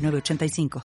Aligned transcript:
906985. 0.00 0.82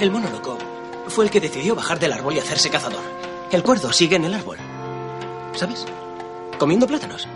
El 0.00 0.12
mono 0.12 0.30
loco 0.30 0.56
fue 1.08 1.24
el 1.24 1.30
que 1.30 1.40
decidió 1.40 1.74
bajar 1.74 1.98
del 1.98 2.12
árbol 2.12 2.34
y 2.34 2.38
hacerse 2.38 2.70
cazador. 2.70 3.02
El 3.50 3.64
cuerdo 3.64 3.92
sigue 3.92 4.14
en 4.14 4.26
el 4.26 4.34
árbol. 4.34 4.56
¿Sabes? 5.56 5.84
Comiendo 6.56 6.86
plátanos. 6.86 7.26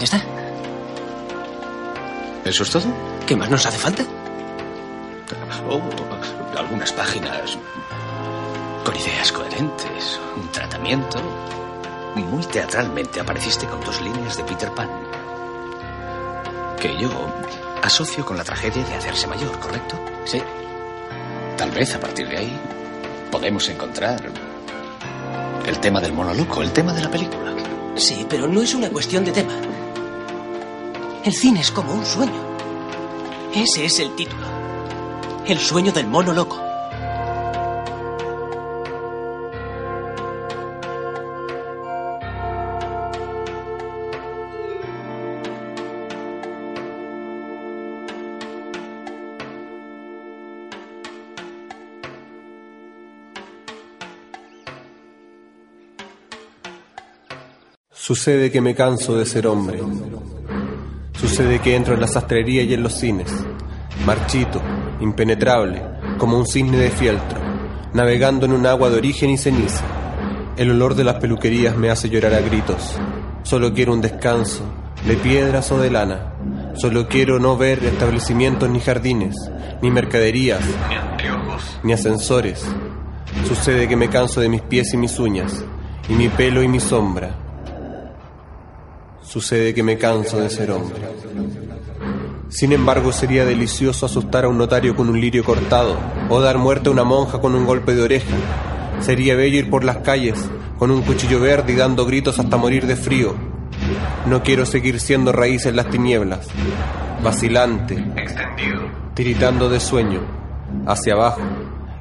Ya 0.00 0.04
está. 0.04 0.22
¿Eso 2.44 2.62
es 2.62 2.70
todo? 2.70 2.86
¿Qué 3.26 3.36
más 3.36 3.50
nos 3.50 3.66
hace 3.66 3.78
falta? 3.78 4.02
Oh, 5.68 5.80
algunas 6.58 6.92
páginas 6.92 7.56
con 8.84 8.96
ideas 8.96 9.30
coherentes, 9.30 10.18
un 10.36 10.50
tratamiento. 10.50 11.20
Muy 12.16 12.44
teatralmente 12.46 13.20
apareciste 13.20 13.66
con 13.66 13.80
dos 13.82 14.00
líneas 14.00 14.36
de 14.36 14.44
Peter 14.44 14.70
Pan. 14.72 14.88
Que 16.80 16.96
yo 16.96 17.10
asocio 17.82 18.24
con 18.24 18.36
la 18.36 18.42
tragedia 18.42 18.82
de 18.84 18.94
hacerse 18.94 19.26
mayor, 19.26 19.58
¿correcto? 19.60 19.96
Sí. 20.24 20.42
Tal 21.56 21.70
vez 21.70 21.94
a 21.94 22.00
partir 22.00 22.28
de 22.28 22.38
ahí 22.38 22.60
podemos 23.30 23.68
encontrar 23.68 24.20
el 25.66 25.78
tema 25.78 26.00
del 26.00 26.14
mono 26.14 26.34
loco, 26.34 26.62
el 26.62 26.72
tema 26.72 26.92
de 26.92 27.02
la 27.02 27.10
película. 27.10 27.54
Sí, 27.96 28.26
pero 28.28 28.48
no 28.48 28.62
es 28.62 28.74
una 28.74 28.88
cuestión 28.88 29.24
de 29.24 29.32
tema. 29.32 29.52
El 31.22 31.34
cine 31.34 31.60
es 31.60 31.70
como 31.70 31.92
un 31.92 32.06
sueño. 32.06 32.32
Ese 33.54 33.84
es 33.84 33.98
el 33.98 34.16
título. 34.16 34.46
El 35.46 35.58
sueño 35.58 35.92
del 35.92 36.06
mono 36.06 36.32
loco. 36.32 36.58
Sucede 57.92 58.50
que 58.50 58.62
me 58.62 58.74
canso 58.74 59.16
de 59.16 59.26
ser 59.26 59.46
hombre. 59.46 59.80
Sucede 61.40 61.60
que 61.60 61.74
entro 61.74 61.94
en 61.94 62.02
la 62.02 62.06
sastrería 62.06 62.62
y 62.64 62.74
en 62.74 62.82
los 62.82 62.92
cines, 62.92 63.32
marchito, 64.04 64.60
impenetrable, 65.00 65.82
como 66.18 66.36
un 66.36 66.46
cisne 66.46 66.76
de 66.76 66.90
fieltro, 66.90 67.40
navegando 67.94 68.44
en 68.44 68.52
un 68.52 68.66
agua 68.66 68.90
de 68.90 68.98
origen 68.98 69.30
y 69.30 69.38
ceniza. 69.38 69.82
El 70.58 70.70
olor 70.72 70.94
de 70.96 71.04
las 71.04 71.14
peluquerías 71.14 71.74
me 71.78 71.88
hace 71.88 72.10
llorar 72.10 72.34
a 72.34 72.40
gritos. 72.40 72.94
Solo 73.42 73.72
quiero 73.72 73.94
un 73.94 74.02
descanso, 74.02 74.64
de 75.06 75.14
piedras 75.14 75.72
o 75.72 75.78
de 75.78 75.90
lana. 75.90 76.34
Solo 76.74 77.08
quiero 77.08 77.38
no 77.38 77.56
ver 77.56 77.82
establecimientos 77.84 78.68
ni 78.68 78.80
jardines, 78.80 79.34
ni 79.80 79.90
mercaderías, 79.90 80.60
Ni 80.90 80.94
anteojos. 80.94 81.78
ni 81.82 81.94
ascensores. 81.94 82.68
Sucede 83.48 83.88
que 83.88 83.96
me 83.96 84.10
canso 84.10 84.42
de 84.42 84.50
mis 84.50 84.60
pies 84.60 84.92
y 84.92 84.98
mis 84.98 85.18
uñas, 85.18 85.64
y 86.06 86.12
mi 86.12 86.28
pelo 86.28 86.62
y 86.62 86.68
mi 86.68 86.80
sombra. 86.80 87.34
Sucede 89.30 89.72
que 89.74 89.84
me 89.84 89.96
canso 89.96 90.40
de 90.40 90.50
ser 90.50 90.72
hombre. 90.72 90.98
Sin 92.48 92.72
embargo, 92.72 93.12
sería 93.12 93.44
delicioso 93.44 94.06
asustar 94.06 94.44
a 94.44 94.48
un 94.48 94.58
notario 94.58 94.96
con 94.96 95.08
un 95.08 95.20
lirio 95.20 95.44
cortado, 95.44 95.96
o 96.28 96.40
dar 96.40 96.58
muerte 96.58 96.88
a 96.88 96.92
una 96.92 97.04
monja 97.04 97.40
con 97.40 97.54
un 97.54 97.64
golpe 97.64 97.94
de 97.94 98.02
oreja. 98.02 98.34
Sería 98.98 99.36
bello 99.36 99.58
ir 99.58 99.70
por 99.70 99.84
las 99.84 99.98
calles 99.98 100.50
con 100.80 100.90
un 100.90 101.02
cuchillo 101.02 101.38
verde 101.38 101.74
y 101.74 101.76
dando 101.76 102.06
gritos 102.06 102.40
hasta 102.40 102.56
morir 102.56 102.88
de 102.88 102.96
frío. 102.96 103.36
No 104.26 104.42
quiero 104.42 104.66
seguir 104.66 104.98
siendo 104.98 105.30
raíz 105.30 105.64
en 105.66 105.76
las 105.76 105.90
tinieblas, 105.90 106.48
vacilante, 107.22 108.04
Extendido. 108.16 108.80
tiritando 109.14 109.68
de 109.68 109.78
sueño, 109.78 110.22
hacia 110.86 111.12
abajo, 111.14 111.42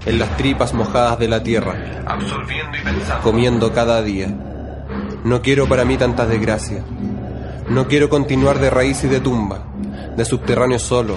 en 0.03 0.17
las 0.17 0.35
tripas 0.35 0.73
mojadas 0.73 1.19
de 1.19 1.27
la 1.27 1.43
tierra, 1.43 1.75
Absorbiendo 2.07 2.75
y 2.75 2.81
pensando. 2.81 3.21
comiendo 3.21 3.71
cada 3.71 4.01
día. 4.01 4.35
No 5.23 5.43
quiero 5.43 5.67
para 5.67 5.85
mí 5.85 5.95
tantas 5.95 6.27
desgracias. 6.27 6.83
No 7.69 7.87
quiero 7.87 8.09
continuar 8.09 8.59
de 8.59 8.71
raíz 8.71 9.03
y 9.03 9.07
de 9.07 9.19
tumba, 9.19 9.63
de 10.17 10.25
subterráneo 10.25 10.79
solo, 10.79 11.15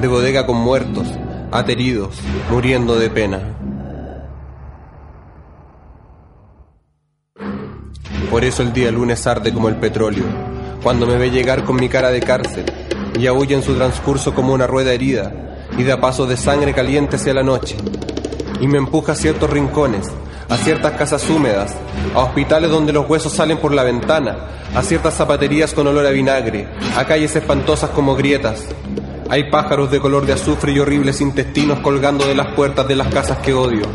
de 0.00 0.08
bodega 0.08 0.44
con 0.44 0.56
muertos, 0.56 1.06
ateridos, 1.52 2.18
muriendo 2.50 2.98
de 2.98 3.08
pena. 3.08 3.40
Por 8.32 8.44
eso 8.44 8.62
el 8.62 8.72
día 8.72 8.90
lunes 8.90 9.26
arde 9.28 9.52
como 9.52 9.68
el 9.68 9.76
petróleo, 9.76 10.24
cuando 10.82 11.06
me 11.06 11.18
ve 11.18 11.30
llegar 11.30 11.64
con 11.64 11.76
mi 11.76 11.88
cara 11.88 12.10
de 12.10 12.20
cárcel 12.20 12.64
y 13.16 13.26
aúlla 13.28 13.56
en 13.56 13.62
su 13.62 13.74
transcurso 13.74 14.34
como 14.34 14.54
una 14.54 14.66
rueda 14.66 14.92
herida 14.92 15.32
y 15.78 15.84
da 15.84 16.00
pasos 16.00 16.28
de 16.28 16.36
sangre 16.36 16.74
caliente 16.74 17.14
hacia 17.14 17.34
la 17.34 17.44
noche 17.44 17.76
y 18.60 18.66
me 18.66 18.78
empuja 18.78 19.12
a 19.12 19.16
ciertos 19.16 19.50
rincones, 19.50 20.10
a 20.52 20.56
ciertas 20.58 20.92
casas 20.92 21.30
húmedas, 21.30 21.74
a 22.14 22.20
hospitales 22.20 22.70
donde 22.70 22.92
los 22.92 23.08
huesos 23.08 23.32
salen 23.32 23.56
por 23.56 23.72
la 23.72 23.84
ventana, 23.84 24.36
a 24.74 24.82
ciertas 24.82 25.14
zapaterías 25.14 25.72
con 25.72 25.86
olor 25.86 26.04
a 26.04 26.10
vinagre, 26.10 26.68
a 26.94 27.06
calles 27.06 27.34
espantosas 27.34 27.88
como 27.88 28.14
grietas. 28.14 28.66
Hay 29.30 29.50
pájaros 29.50 29.90
de 29.90 29.98
color 29.98 30.26
de 30.26 30.34
azufre 30.34 30.72
y 30.72 30.78
horribles 30.78 31.22
intestinos 31.22 31.78
colgando 31.78 32.26
de 32.26 32.34
las 32.34 32.54
puertas 32.54 32.86
de 32.86 32.96
las 32.96 33.08
casas 33.08 33.38
que 33.38 33.54
odio. 33.54 33.86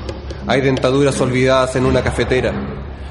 Hay 0.47 0.61
dentaduras 0.61 1.21
olvidadas 1.21 1.75
en 1.75 1.85
una 1.85 2.01
cafetera. 2.01 2.51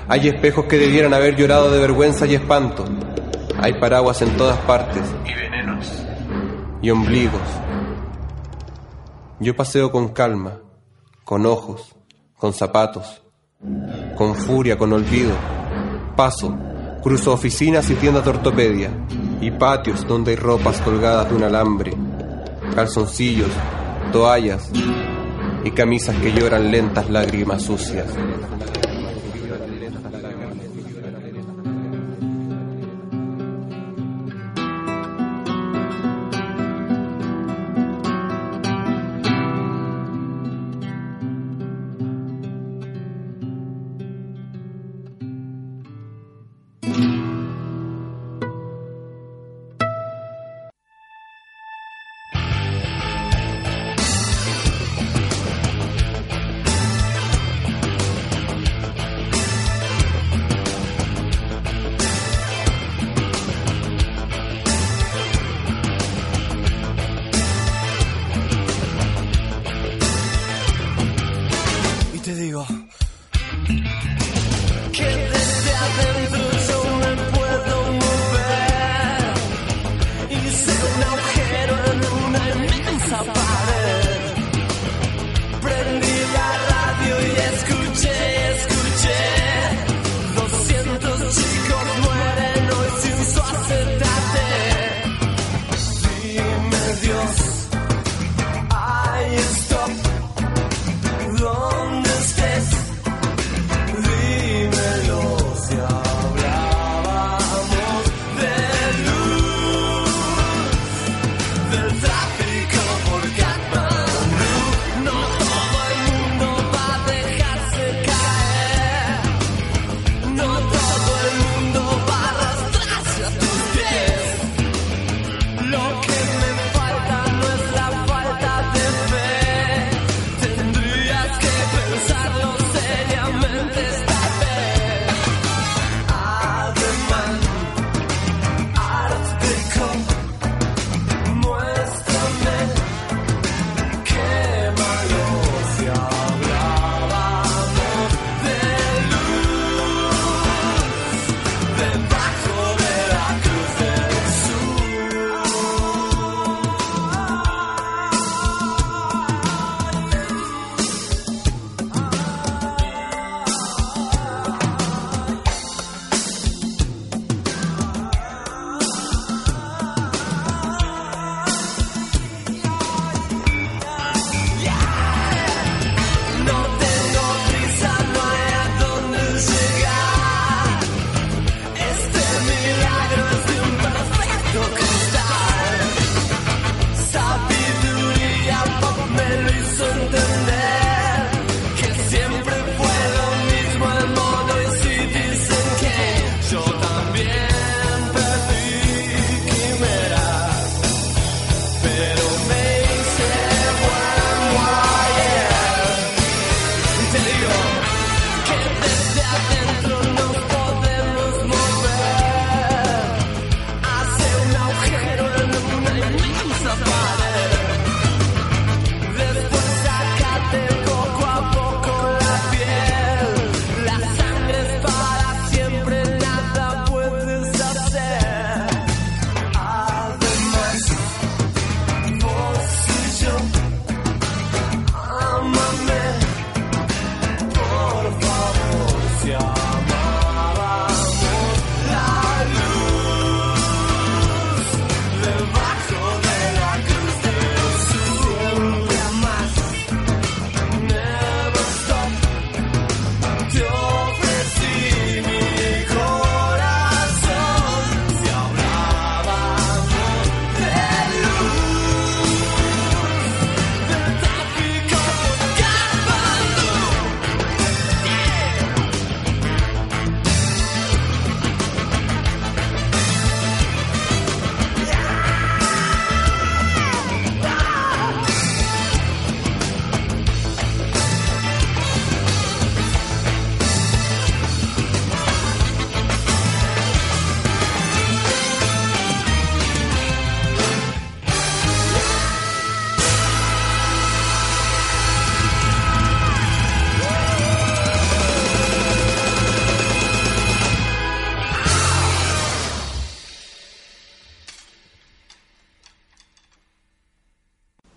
Hay 0.09 0.27
espejos 0.27 0.65
que 0.65 0.79
debieran 0.79 1.15
haber 1.15 1.37
llorado 1.37 1.71
de 1.71 1.79
vergüenza 1.79 2.27
y 2.27 2.35
espanto. 2.35 2.85
Hay 3.61 3.75
paraguas 3.75 4.23
en 4.23 4.37
todas 4.37 4.59
partes 4.63 5.03
Y 5.25 5.35
venenos. 5.35 6.05
y 6.83 6.91
ombligos. 6.91 7.41
Yo 9.39 9.55
paseo 9.55 9.93
con 9.93 10.09
calma, 10.09 10.59
con 11.25 11.47
ojos, 11.47 11.95
con 12.37 12.53
zapatos, 12.53 13.23
con 14.17 14.35
furia, 14.35 14.77
con 14.77 14.93
olvido. 14.93 15.33
Paso, 16.17 16.57
cruzo 17.03 17.33
oficinas 17.33 17.89
y 17.91 17.95
tiendas 17.95 18.25
de 18.25 18.31
ortopedia 18.31 18.91
y 19.41 19.51
patios 19.51 20.07
donde 20.07 20.33
hay 20.33 20.37
ropas 20.37 20.81
colgadas 20.81 21.29
de 21.29 21.37
un 21.37 21.45
alambre, 21.45 21.93
calzoncillos, 22.75 23.51
toallas 24.13 24.71
y 25.65 25.71
camisas 25.71 26.17
que 26.17 26.33
lloran 26.33 26.71
lentas 26.71 27.11
lágrimas 27.11 27.63
sucias. 27.63 28.07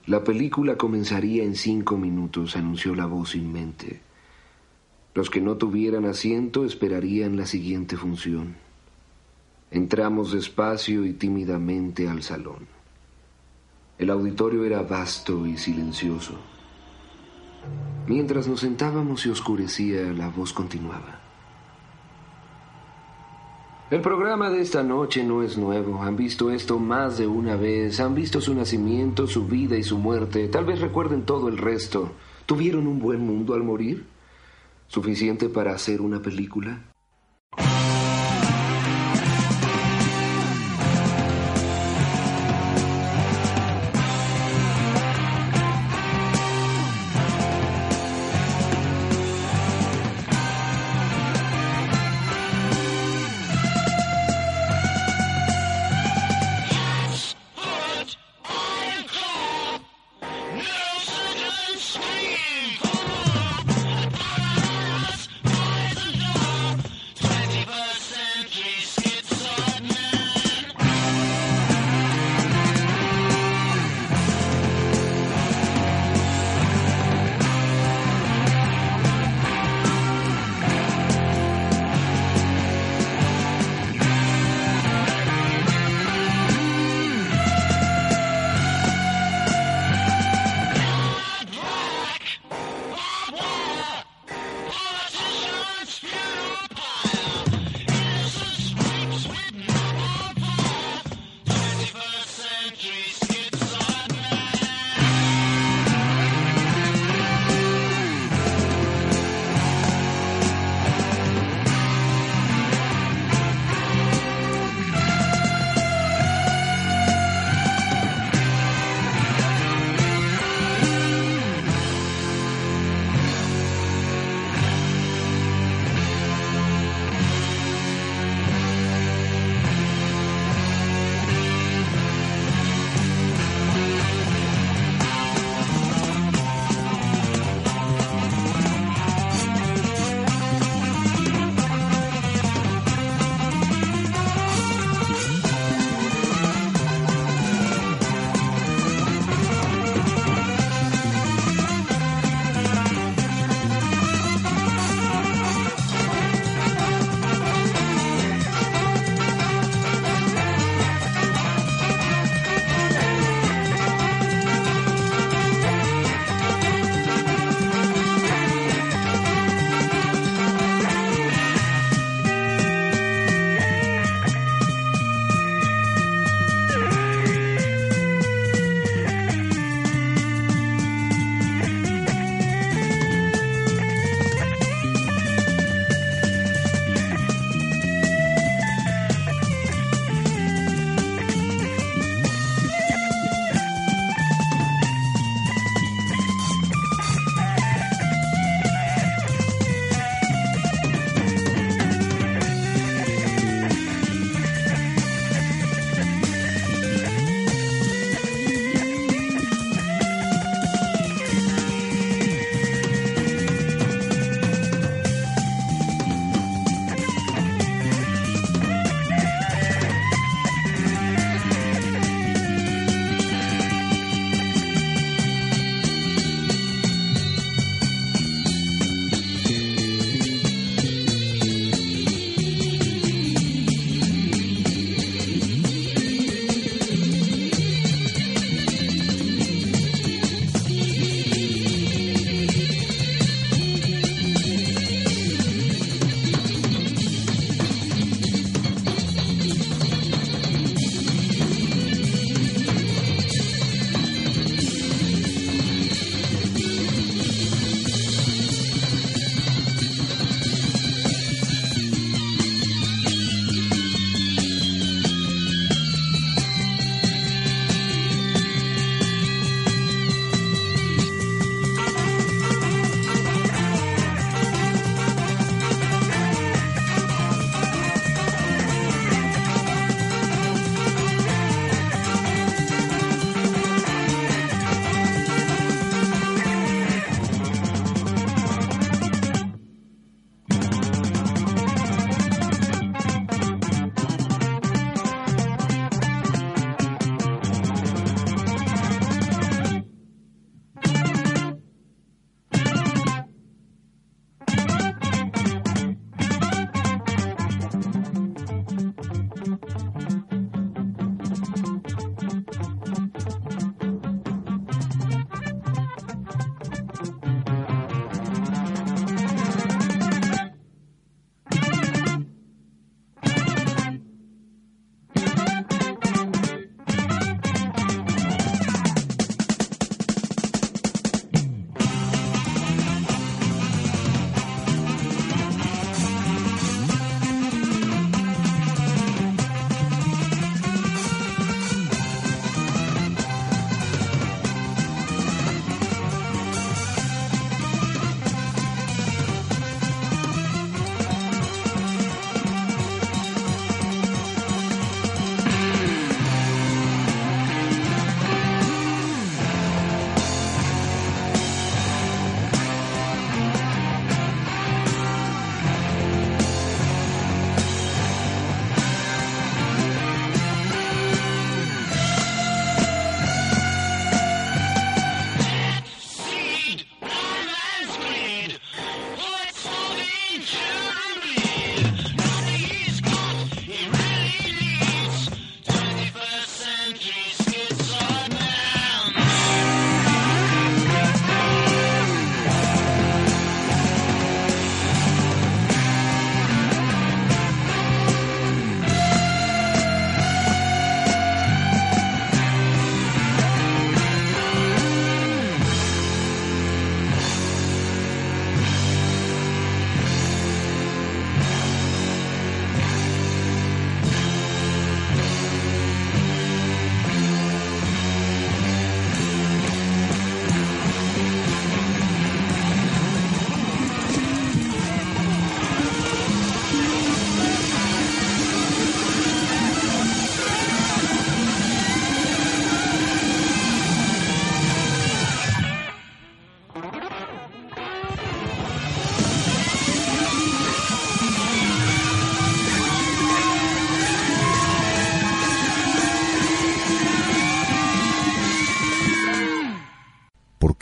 La 0.10 0.24
película 0.24 0.76
comenzaría 0.76 1.44
en 1.44 1.56
cinco 1.56 1.96
minutos, 1.96 2.56
anunció 2.56 2.96
la 2.96 3.06
voz 3.06 3.30
sin 3.30 3.54
mente. 3.54 4.02
Los 5.14 5.30
que 5.30 5.40
no 5.40 5.58
tuvieran 5.58 6.06
asiento 6.06 6.66
esperarían 6.66 7.38
la 7.38 7.46
siguiente 7.46 7.96
función. 7.96 8.56
Entramos 9.70 10.32
despacio 10.32 11.06
y 11.06 11.14
tímidamente 11.14 12.10
al 12.10 12.24
salón. 12.24 12.66
El 14.00 14.10
auditorio 14.10 14.66
era 14.66 14.82
vasto 14.82 15.46
y 15.46 15.60
silencioso. 15.60 16.34
Mientras 18.08 18.48
nos 18.48 18.62
sentábamos 18.62 19.28
y 19.28 19.30
oscurecía, 19.30 20.12
la 20.12 20.30
voz 20.30 20.54
continuaba. 20.54 21.29
El 23.92 24.02
programa 24.02 24.52
de 24.52 24.62
esta 24.62 24.84
noche 24.84 25.24
no 25.24 25.42
es 25.42 25.58
nuevo. 25.58 26.04
Han 26.04 26.16
visto 26.16 26.52
esto 26.52 26.78
más 26.78 27.18
de 27.18 27.26
una 27.26 27.56
vez. 27.56 28.00
Han 28.00 28.14
visto 28.14 28.40
su 28.40 28.54
nacimiento, 28.54 29.26
su 29.26 29.48
vida 29.48 29.78
y 29.78 29.84
su 29.84 29.98
muerte. 29.98 30.48
Tal 30.48 30.64
vez 30.64 30.80
recuerden 30.80 31.24
todo 31.26 31.48
el 31.48 31.58
resto. 31.58 32.12
¿Tuvieron 32.46 32.86
un 32.86 33.00
buen 33.00 33.26
mundo 33.26 33.56
al 33.56 33.64
morir? 33.64 34.06
¿Suficiente 34.88 35.50
para 35.50 35.74
hacer 35.74 36.02
una 36.02 36.22
película? 36.22 36.89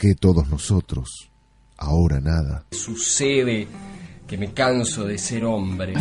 Qué 0.08 0.14
todos 0.14 0.48
nosotros? 0.48 1.30
Ahora 1.76 2.18
nada. 2.18 2.64
Sucede 2.70 3.68
que 4.26 4.38
me 4.38 4.54
canso 4.54 5.04
de 5.04 5.18
ser 5.18 5.44
hombre. 5.44 5.92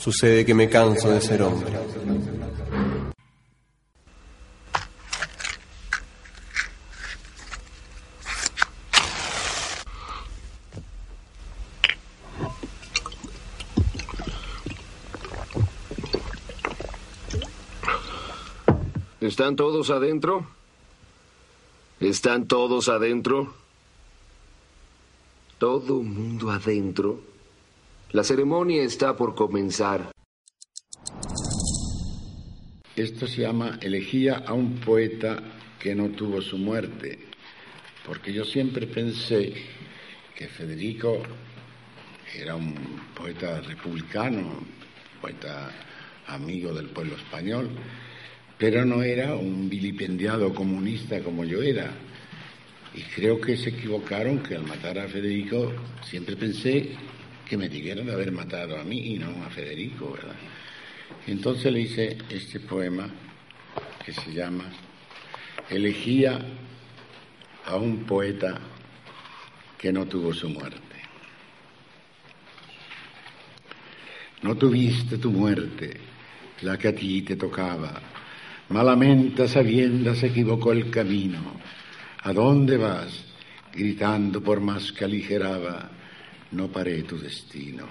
Sucede 0.00 0.44
que 0.44 0.54
me 0.54 0.68
canso 0.68 1.10
de 1.10 1.20
ser 1.20 1.42
hombre. 1.42 1.95
¿Están 19.46 19.54
todos 19.54 19.90
adentro? 19.90 20.44
¿Están 22.00 22.48
todos 22.48 22.88
adentro? 22.88 23.54
Todo 25.56 26.02
mundo 26.02 26.50
adentro. 26.50 27.20
La 28.10 28.24
ceremonia 28.24 28.82
está 28.82 29.16
por 29.16 29.36
comenzar. 29.36 30.10
Esto 32.96 33.28
se 33.28 33.42
llama 33.42 33.78
Elegía 33.80 34.42
a 34.44 34.52
un 34.52 34.80
poeta 34.80 35.40
que 35.78 35.94
no 35.94 36.08
tuvo 36.08 36.42
su 36.42 36.58
muerte, 36.58 37.28
porque 38.04 38.32
yo 38.32 38.44
siempre 38.44 38.88
pensé 38.88 39.54
que 40.34 40.48
Federico 40.48 41.22
era 42.34 42.56
un 42.56 42.74
poeta 43.14 43.60
republicano, 43.60 44.58
poeta 45.20 45.70
amigo 46.26 46.74
del 46.74 46.88
pueblo 46.88 47.14
español, 47.14 47.70
pero 48.58 48.84
no 48.84 49.02
era 49.02 49.34
un 49.34 49.68
vilipendiado 49.68 50.54
comunista 50.54 51.20
como 51.20 51.44
yo 51.44 51.62
era. 51.62 51.90
Y 52.94 53.02
creo 53.02 53.40
que 53.40 53.56
se 53.56 53.70
equivocaron 53.70 54.42
que 54.42 54.56
al 54.56 54.62
matar 54.62 54.98
a 54.98 55.08
Federico 55.08 55.72
siempre 56.02 56.36
pensé 56.36 56.90
que 57.46 57.56
me 57.56 57.68
dijeron 57.68 58.06
de 58.06 58.12
haber 58.12 58.32
matado 58.32 58.78
a 58.78 58.84
mí 58.84 59.14
y 59.14 59.18
no 59.18 59.44
a 59.44 59.50
Federico, 59.50 60.12
¿verdad? 60.12 60.36
Entonces 61.26 61.72
le 61.72 61.80
hice 61.80 62.18
este 62.30 62.60
poema 62.60 63.08
que 64.04 64.12
se 64.12 64.32
llama 64.32 64.64
Elegía 65.68 66.38
a 67.66 67.76
un 67.76 68.04
poeta 68.04 68.58
que 69.76 69.92
no 69.92 70.06
tuvo 70.06 70.32
su 70.32 70.48
muerte. 70.48 70.80
No 74.42 74.54
tuviste 74.56 75.18
tu 75.18 75.30
muerte, 75.30 76.00
la 76.62 76.78
que 76.78 76.88
a 76.88 76.94
ti 76.94 77.22
te 77.22 77.36
tocaba. 77.36 78.00
Malamente 78.68 79.44
a 79.44 79.48
sabiendas 79.48 80.18
se 80.18 80.28
equivocó 80.28 80.72
el 80.72 80.90
camino. 80.90 81.38
¿A 82.22 82.32
dónde 82.32 82.76
vas? 82.76 83.24
Gritando 83.72 84.42
por 84.42 84.60
más 84.60 84.92
que 84.92 85.04
aligeraba 85.04 85.90
no 86.52 86.68
paré 86.68 87.02
tu 87.02 87.18
destino. 87.18 87.86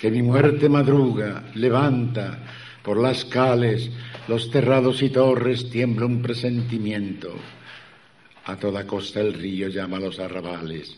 Que 0.00 0.10
mi 0.10 0.22
muerte 0.22 0.68
madruga, 0.68 1.44
levanta 1.54 2.38
por 2.82 2.98
las 2.98 3.24
cales, 3.24 3.90
los 4.28 4.50
terrados 4.50 5.02
y 5.02 5.10
torres 5.10 5.70
tiembla 5.70 6.06
un 6.06 6.22
presentimiento. 6.22 7.34
A 8.44 8.56
toda 8.56 8.86
costa 8.86 9.20
el 9.20 9.34
río 9.34 9.68
llama 9.68 9.96
a 9.96 10.00
los 10.00 10.20
arrabales, 10.20 10.96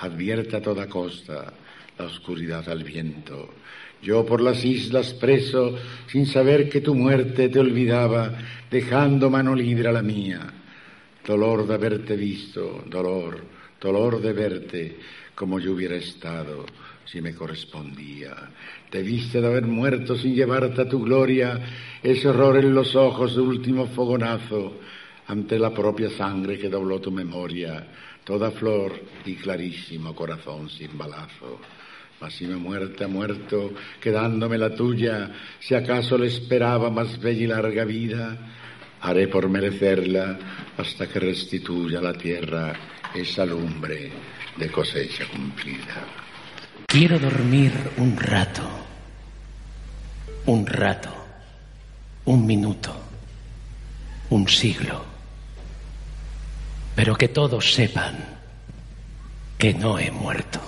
advierte 0.00 0.56
a 0.56 0.62
toda 0.62 0.86
costa 0.86 1.52
la 1.98 2.04
oscuridad 2.04 2.66
al 2.68 2.84
viento. 2.84 3.50
Yo 4.02 4.24
por 4.24 4.40
las 4.40 4.64
islas 4.64 5.12
preso, 5.14 5.76
sin 6.06 6.26
saber 6.26 6.68
que 6.68 6.80
tu 6.80 6.94
muerte 6.94 7.48
te 7.48 7.58
olvidaba, 7.58 8.32
dejando 8.70 9.30
mano 9.30 9.54
libre 9.54 9.88
a 9.88 9.92
la 9.92 10.02
mía. 10.02 10.40
Dolor 11.26 11.66
de 11.66 11.74
haberte 11.74 12.16
visto, 12.16 12.84
dolor, 12.86 13.44
dolor 13.80 14.20
de 14.20 14.32
verte, 14.32 14.96
como 15.34 15.58
yo 15.58 15.72
hubiera 15.72 15.96
estado 15.96 16.64
si 17.04 17.20
me 17.20 17.34
correspondía. 17.34 18.34
Te 18.90 19.02
viste 19.02 19.40
de 19.40 19.46
haber 19.46 19.66
muerto 19.66 20.16
sin 20.16 20.34
llevarte 20.34 20.82
a 20.82 20.88
tu 20.88 21.02
gloria 21.02 21.60
ese 22.02 22.28
horror 22.28 22.58
en 22.58 22.74
los 22.74 22.94
ojos 22.94 23.34
de 23.34 23.40
último 23.40 23.86
fogonazo 23.86 24.74
ante 25.26 25.58
la 25.58 25.72
propia 25.72 26.10
sangre 26.10 26.58
que 26.58 26.68
dobló 26.68 27.00
tu 27.00 27.10
memoria, 27.10 27.86
toda 28.24 28.50
flor 28.50 28.92
y 29.24 29.34
clarísimo 29.34 30.14
corazón 30.14 30.68
sin 30.68 30.96
balazo. 30.96 31.60
Si 32.30 32.46
mi 32.46 32.54
muerte 32.54 33.04
ha 33.04 33.08
muerto, 33.08 33.72
quedándome 34.00 34.58
la 34.58 34.74
tuya, 34.74 35.30
si 35.60 35.74
acaso 35.74 36.18
le 36.18 36.26
esperaba 36.26 36.90
más 36.90 37.18
bella 37.18 37.42
y 37.42 37.46
larga 37.46 37.84
vida, 37.84 38.36
haré 39.00 39.28
por 39.28 39.48
merecerla 39.48 40.38
hasta 40.76 41.08
que 41.08 41.20
restituya 41.20 42.00
la 42.00 42.12
tierra 42.12 42.74
esa 43.14 43.46
lumbre 43.46 44.10
de 44.56 44.70
cosecha 44.70 45.26
cumplida. 45.26 46.04
Quiero 46.86 47.18
dormir 47.18 47.72
un 47.96 48.16
rato, 48.16 48.68
un 50.46 50.66
rato, 50.66 51.10
un 52.26 52.46
minuto, 52.46 52.94
un 54.30 54.48
siglo, 54.48 55.04
pero 56.94 57.16
que 57.16 57.28
todos 57.28 57.72
sepan 57.72 58.16
que 59.56 59.72
no 59.72 59.98
he 59.98 60.10
muerto. 60.10 60.60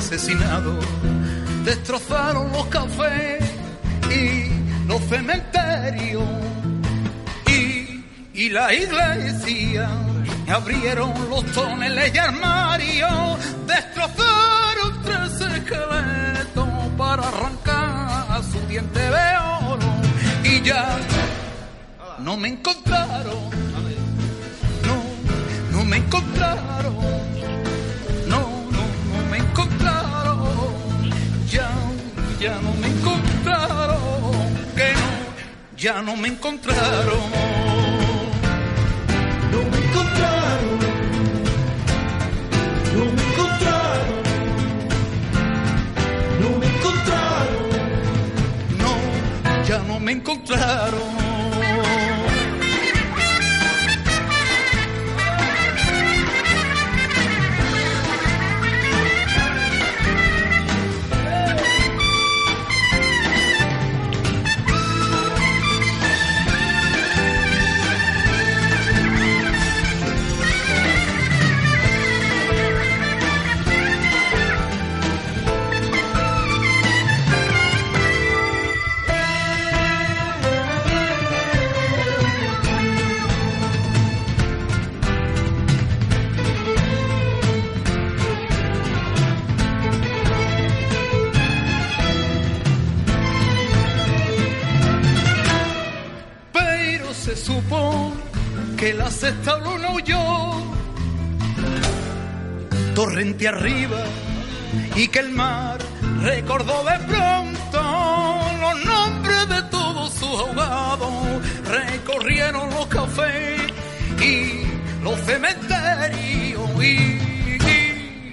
Asesinado. 0.00 0.78
Destrozaron 1.64 2.50
los 2.52 2.66
cafés 2.66 3.44
y 4.10 4.88
los 4.88 5.00
cementerios 5.02 6.24
y, 7.46 8.04
y 8.32 8.48
la 8.48 8.72
iglesia. 8.72 9.88
Abrieron 10.48 11.12
los 11.28 11.44
toneles 11.52 12.12
y 12.14 12.18
armarios, 12.18 13.38
destrozaron 13.66 15.02
tres 15.04 15.32
esqueletos 15.40 16.68
para 16.96 17.28
arrancar 17.28 18.42
su 18.50 18.58
diente 18.68 18.98
de 18.98 19.28
oro 19.68 19.90
y 20.42 20.62
ya 20.62 20.98
no 22.18 22.36
me 22.36 22.48
encontraron, 22.48 23.50
no, 24.86 25.78
no 25.78 25.84
me 25.84 25.98
encontraron, 25.98 26.96
ya 35.80 36.02
no 36.02 36.14
me 36.14 36.28
encontraron. 36.28 37.22
No 39.50 39.58
me 39.70 39.78
encontraron, 39.78 40.78
no 42.94 43.04
me 43.16 43.22
encontraron, 43.30 44.22
no 46.42 46.48
me 46.58 46.66
encontraron, 46.66 47.68
no, 48.78 49.64
ya 49.66 49.78
no 49.88 49.98
me 50.00 50.12
encontraron. 50.12 51.19
Que 98.80 98.94
la 98.94 99.10
sexta 99.10 99.58
luna 99.58 99.90
huyó, 99.90 100.18
torrente 102.94 103.46
arriba, 103.46 104.02
y 104.96 105.06
que 105.08 105.18
el 105.18 105.28
mar 105.32 105.76
recordó 106.22 106.82
de 106.84 106.98
pronto 107.00 107.82
los 108.58 108.84
nombres 108.86 109.48
de 109.50 109.62
todos 109.64 110.14
sus 110.14 110.30
ahogados, 110.30 111.12
recorrieron 111.68 112.70
los 112.70 112.86
cafés 112.86 113.60
y 114.18 114.62
los 115.04 115.20
cementerios 115.26 116.70
y, 116.82 117.18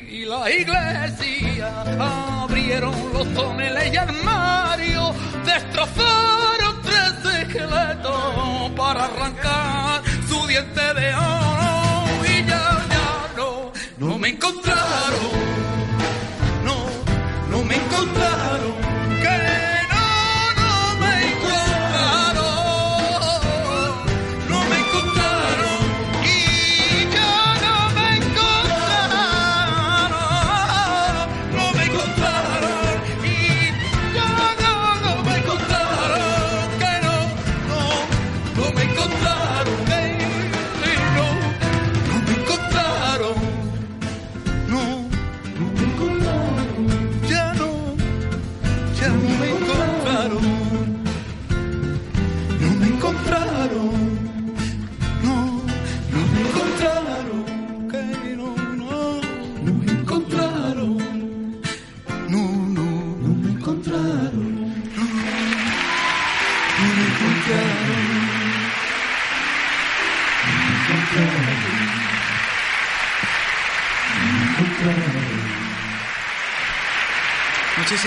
y 0.09 0.25
la 0.25 0.49
iglesia, 0.49 1.83
abrieron 1.99 2.95
los 3.11 3.33
toneles 3.33 3.93
y 3.93 3.97
armarios, 3.97 5.13
destrozaron 5.45 6.81
tres 6.83 7.33
esqueletos 7.41 8.71
para 8.77 9.05
arrancar 9.07 9.76
su 10.57 10.63
diente 10.63 10.93
de 10.99 11.13
oro 11.15 12.25
y 12.25 12.45
ya, 12.45 12.85
ya 12.89 13.33
no, 13.35 13.71
no 13.97 14.17
me 14.17 14.29
encontraron, 14.29 15.31
no, 16.63 16.75
no 17.51 17.63
me 17.63 17.75
encontraron, 17.75 18.36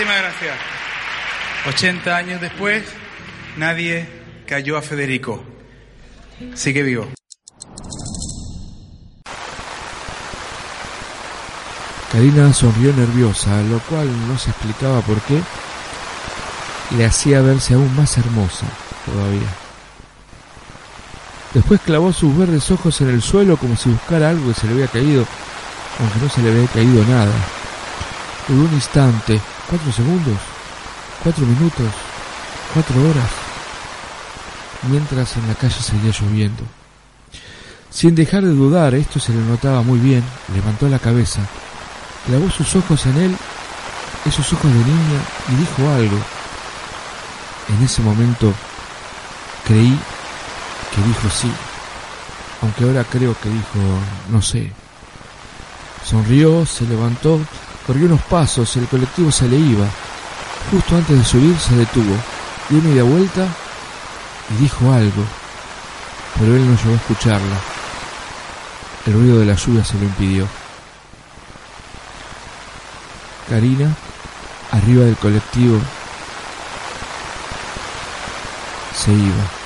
Muchísimas 0.01 0.23
gracias. 0.23 0.57
80 1.67 2.15
años 2.15 2.41
después, 2.41 2.83
nadie 3.57 4.09
cayó 4.47 4.75
a 4.75 4.81
Federico. 4.81 5.43
Sigue 6.55 6.81
vivo. 6.81 7.07
Karina 12.11 12.51
sonrió 12.51 12.93
nerviosa, 12.93 13.61
lo 13.61 13.77
cual 13.81 14.07
no 14.27 14.39
se 14.39 14.49
explicaba 14.49 15.01
por 15.01 15.21
qué, 15.21 15.39
le 16.97 17.05
hacía 17.05 17.41
verse 17.41 17.75
aún 17.75 17.95
más 17.95 18.17
hermosa 18.17 18.65
todavía. 19.05 19.53
Después 21.53 21.79
clavó 21.81 22.11
sus 22.11 22.35
verdes 22.35 22.71
ojos 22.71 22.99
en 23.01 23.09
el 23.09 23.21
suelo 23.21 23.55
como 23.55 23.75
si 23.75 23.91
buscara 23.91 24.29
algo 24.29 24.51
que 24.51 24.59
se 24.61 24.65
le 24.65 24.73
había 24.73 24.87
caído, 24.87 25.27
aunque 25.99 26.19
no 26.19 26.27
se 26.29 26.41
le 26.41 26.49
había 26.49 26.67
caído 26.69 27.05
nada. 27.05 27.33
Por 28.47 28.55
un 28.55 28.73
instante, 28.73 29.39
cuatro 29.71 29.91
segundos, 29.93 30.37
cuatro 31.23 31.45
minutos, 31.45 31.87
cuatro 32.73 33.01
horas, 33.03 33.29
mientras 34.89 35.37
en 35.37 35.47
la 35.47 35.55
calle 35.55 35.81
seguía 35.81 36.11
lloviendo. 36.11 36.63
Sin 37.89 38.13
dejar 38.13 38.43
de 38.43 38.49
dudar, 38.49 38.93
esto 38.95 39.17
se 39.17 39.31
le 39.31 39.39
notaba 39.39 39.81
muy 39.81 39.97
bien, 39.99 40.25
levantó 40.53 40.89
la 40.89 40.99
cabeza, 40.99 41.39
clavó 42.27 42.49
sus 42.49 42.75
ojos 42.75 43.05
en 43.05 43.17
él, 43.17 43.37
esos 44.25 44.51
ojos 44.51 44.69
de 44.69 44.77
niña, 44.77 45.19
y 45.47 45.55
dijo 45.55 45.89
algo. 45.89 46.17
En 47.69 47.85
ese 47.85 48.01
momento 48.01 48.53
creí 49.65 49.97
que 50.93 51.01
dijo 51.01 51.29
sí, 51.29 51.49
aunque 52.61 52.83
ahora 52.83 53.05
creo 53.05 53.33
que 53.39 53.47
dijo 53.47 53.79
no 54.29 54.41
sé. 54.41 54.69
Sonrió, 56.03 56.65
se 56.65 56.85
levantó, 56.85 57.39
corrió 57.85 58.05
unos 58.05 58.21
pasos, 58.21 58.75
el 58.77 58.87
colectivo 58.87 59.31
se 59.31 59.47
le 59.47 59.57
iba. 59.57 59.85
Justo 60.71 60.95
antes 60.95 61.17
de 61.17 61.25
subir 61.25 61.57
se 61.57 61.75
detuvo, 61.75 62.15
dio 62.69 62.81
media 62.81 63.03
vuelta 63.03 63.47
y 64.49 64.61
dijo 64.61 64.91
algo, 64.91 65.23
pero 66.39 66.55
él 66.55 66.69
no 66.69 66.77
llegó 66.77 66.93
a 66.93 66.97
escucharla. 66.97 67.57
El 69.05 69.13
ruido 69.13 69.39
de 69.39 69.45
la 69.45 69.55
lluvia 69.55 69.83
se 69.83 69.97
lo 69.97 70.03
impidió. 70.03 70.47
Karina, 73.49 73.93
arriba 74.71 75.03
del 75.03 75.17
colectivo, 75.17 75.79
se 78.95 79.11
iba. 79.11 79.60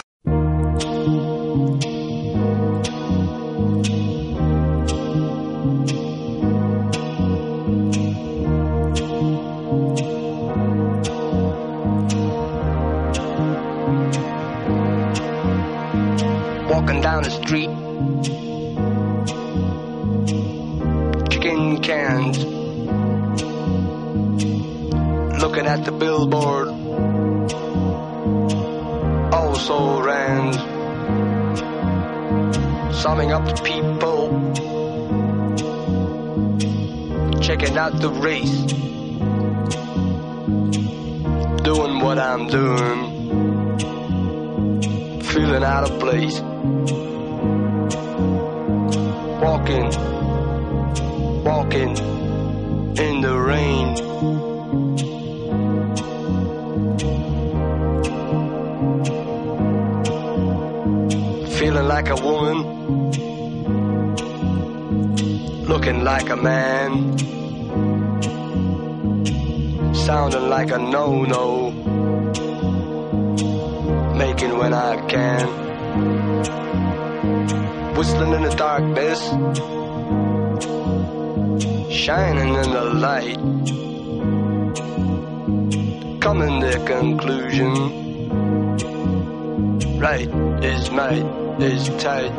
Is 91.15 91.89
might 91.89 91.99
tight. 91.99 92.31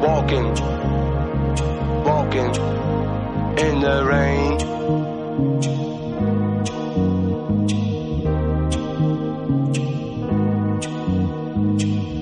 Walking, 0.00 0.54
walking 2.04 2.50
in 3.58 3.80
the 3.80 4.04
rain. 4.04 4.58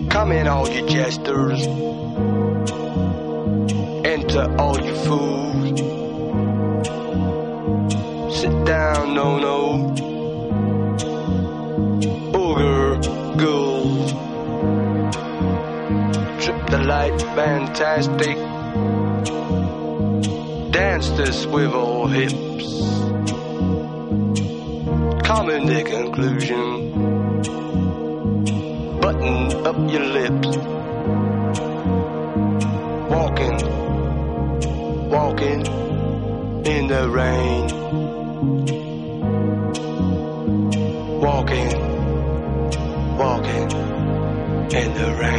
Come 0.09 0.33
in, 0.33 0.49
all 0.49 0.69
you 0.69 0.87
jesters. 0.89 1.67
Enter, 4.05 4.55
all 4.59 4.81
you 4.81 4.95
fools. 5.05 5.81
Sit 8.41 8.65
down, 8.65 9.15
no, 9.15 9.39
no. 9.39 9.58
The 16.71 16.79
light 16.79 17.19
fantastic. 17.35 18.37
Dance 20.71 21.09
the 21.11 21.33
swivel 21.33 22.07
hips. 22.09 22.69
Come 25.27 25.49
to 25.49 25.83
conclusion. 25.85 26.69
Button 29.01 29.67
up 29.67 29.79
your 29.91 30.05
lips. 30.19 30.57
Walking, 33.15 33.57
walking 35.09 35.67
in 36.67 36.89
the 36.89 37.09
rain. 37.09 37.69
Walking, 41.19 41.71
walking 43.17 43.71
in 44.71 44.93
the 44.93 45.17
rain. 45.19 45.38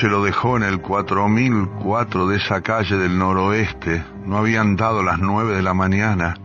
Coche 0.00 0.08
lo 0.08 0.24
dejó 0.24 0.56
en 0.56 0.62
el 0.62 0.80
4004 0.80 2.26
de 2.26 2.38
esa 2.38 2.62
calle 2.62 2.96
del 2.96 3.18
noroeste. 3.18 4.02
No 4.24 4.38
habían 4.38 4.74
dado 4.74 5.02
las 5.02 5.18
nueve 5.18 5.54
de 5.56 5.62
la 5.62 5.74
mañana. 5.74 6.38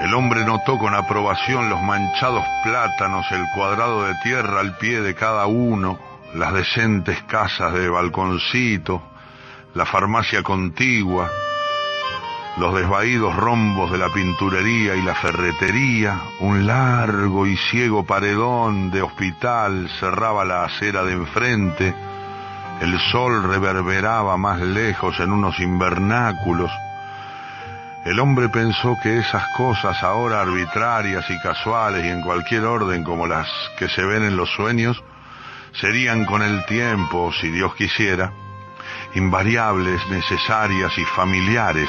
El 0.00 0.14
hombre 0.14 0.42
notó 0.46 0.78
con 0.78 0.94
aprobación 0.94 1.68
los 1.68 1.82
manchados 1.82 2.44
plátanos, 2.64 3.26
el 3.30 3.44
cuadrado 3.54 4.04
de 4.04 4.14
tierra 4.22 4.60
al 4.60 4.78
pie 4.78 5.02
de 5.02 5.14
cada 5.14 5.44
uno, 5.44 5.98
las 6.34 6.54
decentes 6.54 7.22
casas 7.24 7.74
de 7.74 7.90
balconcito, 7.90 9.02
la 9.74 9.84
farmacia 9.84 10.42
contigua, 10.42 11.28
los 12.58 12.74
desvaídos 12.74 13.34
rombos 13.34 13.90
de 13.90 13.98
la 13.98 14.10
pinturería 14.10 14.94
y 14.94 15.02
la 15.02 15.14
ferretería, 15.14 16.20
un 16.40 16.66
largo 16.66 17.46
y 17.46 17.56
ciego 17.56 18.04
paredón 18.04 18.90
de 18.90 19.02
hospital 19.02 19.88
cerraba 19.98 20.44
la 20.44 20.64
acera 20.64 21.02
de 21.04 21.12
enfrente, 21.12 21.94
el 22.80 22.98
sol 23.10 23.44
reverberaba 23.44 24.36
más 24.36 24.60
lejos 24.60 25.18
en 25.20 25.32
unos 25.32 25.58
invernáculos. 25.60 26.70
El 28.04 28.18
hombre 28.18 28.48
pensó 28.48 28.96
que 29.02 29.18
esas 29.18 29.44
cosas 29.56 30.02
ahora 30.02 30.40
arbitrarias 30.40 31.24
y 31.30 31.38
casuales 31.38 32.04
y 32.04 32.08
en 32.08 32.20
cualquier 32.20 32.64
orden 32.64 33.04
como 33.04 33.26
las 33.26 33.48
que 33.78 33.88
se 33.88 34.02
ven 34.04 34.24
en 34.24 34.36
los 34.36 34.50
sueños, 34.50 35.02
serían 35.72 36.26
con 36.26 36.42
el 36.42 36.66
tiempo, 36.66 37.32
si 37.40 37.48
Dios 37.50 37.74
quisiera, 37.76 38.32
invariables, 39.14 40.00
necesarias 40.08 40.92
y 40.98 41.04
familiares. 41.04 41.88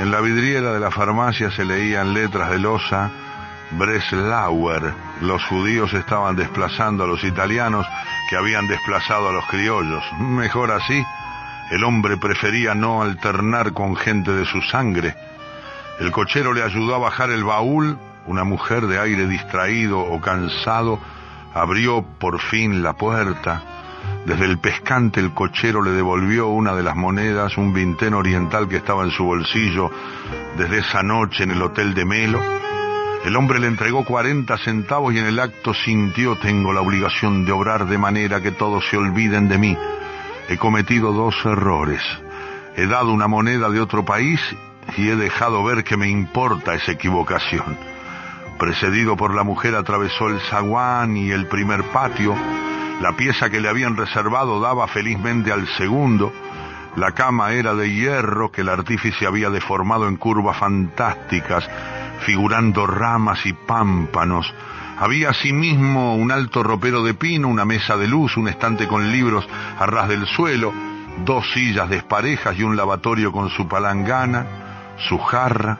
En 0.00 0.10
la 0.10 0.22
vidriera 0.22 0.72
de 0.72 0.80
la 0.80 0.90
farmacia 0.90 1.50
se 1.50 1.62
leían 1.62 2.14
letras 2.14 2.48
de 2.48 2.58
losa 2.58 3.10
Breslauer. 3.72 4.94
Los 5.20 5.44
judíos 5.44 5.92
estaban 5.92 6.36
desplazando 6.36 7.04
a 7.04 7.06
los 7.06 7.22
italianos 7.22 7.86
que 8.30 8.36
habían 8.36 8.66
desplazado 8.66 9.28
a 9.28 9.32
los 9.32 9.44
criollos. 9.44 10.02
Mejor 10.18 10.72
así, 10.72 11.04
el 11.70 11.84
hombre 11.84 12.16
prefería 12.16 12.74
no 12.74 13.02
alternar 13.02 13.74
con 13.74 13.94
gente 13.94 14.32
de 14.32 14.46
su 14.46 14.62
sangre. 14.62 15.14
El 15.98 16.12
cochero 16.12 16.54
le 16.54 16.62
ayudó 16.62 16.94
a 16.94 16.98
bajar 16.98 17.28
el 17.28 17.44
baúl. 17.44 17.98
Una 18.26 18.44
mujer 18.44 18.86
de 18.86 18.98
aire 18.98 19.26
distraído 19.26 20.00
o 20.00 20.18
cansado 20.18 20.98
abrió 21.52 22.02
por 22.18 22.40
fin 22.40 22.82
la 22.82 22.94
puerta. 22.94 23.79
Desde 24.24 24.44
el 24.44 24.58
pescante 24.58 25.20
el 25.20 25.32
cochero 25.32 25.82
le 25.82 25.92
devolvió 25.92 26.48
una 26.48 26.74
de 26.74 26.82
las 26.82 26.94
monedas, 26.94 27.56
un 27.56 27.72
vintén 27.72 28.14
oriental 28.14 28.68
que 28.68 28.76
estaba 28.76 29.04
en 29.04 29.10
su 29.10 29.24
bolsillo 29.24 29.90
desde 30.56 30.78
esa 30.78 31.02
noche 31.02 31.44
en 31.44 31.52
el 31.52 31.62
hotel 31.62 31.94
de 31.94 32.04
Melo. 32.04 32.40
El 33.24 33.36
hombre 33.36 33.58
le 33.58 33.66
entregó 33.66 34.04
40 34.04 34.56
centavos 34.58 35.14
y 35.14 35.18
en 35.18 35.26
el 35.26 35.38
acto 35.38 35.74
sintió 35.74 36.36
tengo 36.36 36.72
la 36.72 36.80
obligación 36.80 37.44
de 37.44 37.52
obrar 37.52 37.86
de 37.86 37.98
manera 37.98 38.40
que 38.40 38.50
todos 38.50 38.88
se 38.88 38.96
olviden 38.96 39.48
de 39.48 39.58
mí. 39.58 39.76
He 40.48 40.56
cometido 40.56 41.12
dos 41.12 41.34
errores. 41.44 42.02
He 42.76 42.86
dado 42.86 43.12
una 43.12 43.26
moneda 43.26 43.68
de 43.68 43.80
otro 43.80 44.04
país 44.04 44.40
y 44.96 45.08
he 45.08 45.16
dejado 45.16 45.62
ver 45.64 45.84
que 45.84 45.96
me 45.96 46.08
importa 46.08 46.74
esa 46.74 46.92
equivocación. 46.92 47.76
Precedido 48.58 49.16
por 49.16 49.34
la 49.34 49.42
mujer 49.42 49.74
atravesó 49.74 50.28
el 50.28 50.40
zaguán 50.40 51.16
y 51.16 51.30
el 51.30 51.46
primer 51.46 51.82
patio. 51.84 52.34
La 53.00 53.16
pieza 53.16 53.48
que 53.48 53.60
le 53.60 53.68
habían 53.70 53.96
reservado 53.96 54.60
daba 54.60 54.86
felizmente 54.86 55.50
al 55.50 55.66
segundo. 55.78 56.32
La 56.96 57.12
cama 57.12 57.52
era 57.52 57.74
de 57.74 57.90
hierro 57.90 58.52
que 58.52 58.60
el 58.60 58.68
artífice 58.68 59.26
había 59.26 59.48
deformado 59.48 60.06
en 60.06 60.16
curvas 60.16 60.58
fantásticas, 60.58 61.66
figurando 62.26 62.86
ramas 62.86 63.46
y 63.46 63.54
pámpanos. 63.54 64.52
Había 64.98 65.30
asimismo 65.30 66.14
un 66.14 66.30
alto 66.30 66.62
ropero 66.62 67.02
de 67.02 67.14
pino, 67.14 67.48
una 67.48 67.64
mesa 67.64 67.96
de 67.96 68.06
luz, 68.06 68.36
un 68.36 68.48
estante 68.48 68.86
con 68.86 69.10
libros 69.10 69.48
a 69.78 69.86
ras 69.86 70.06
del 70.06 70.26
suelo, 70.26 70.70
dos 71.24 71.50
sillas 71.54 71.88
desparejas 71.88 72.58
y 72.58 72.64
un 72.64 72.76
lavatorio 72.76 73.32
con 73.32 73.48
su 73.48 73.66
palangana, 73.66 74.44
su 75.08 75.16
jarra, 75.16 75.78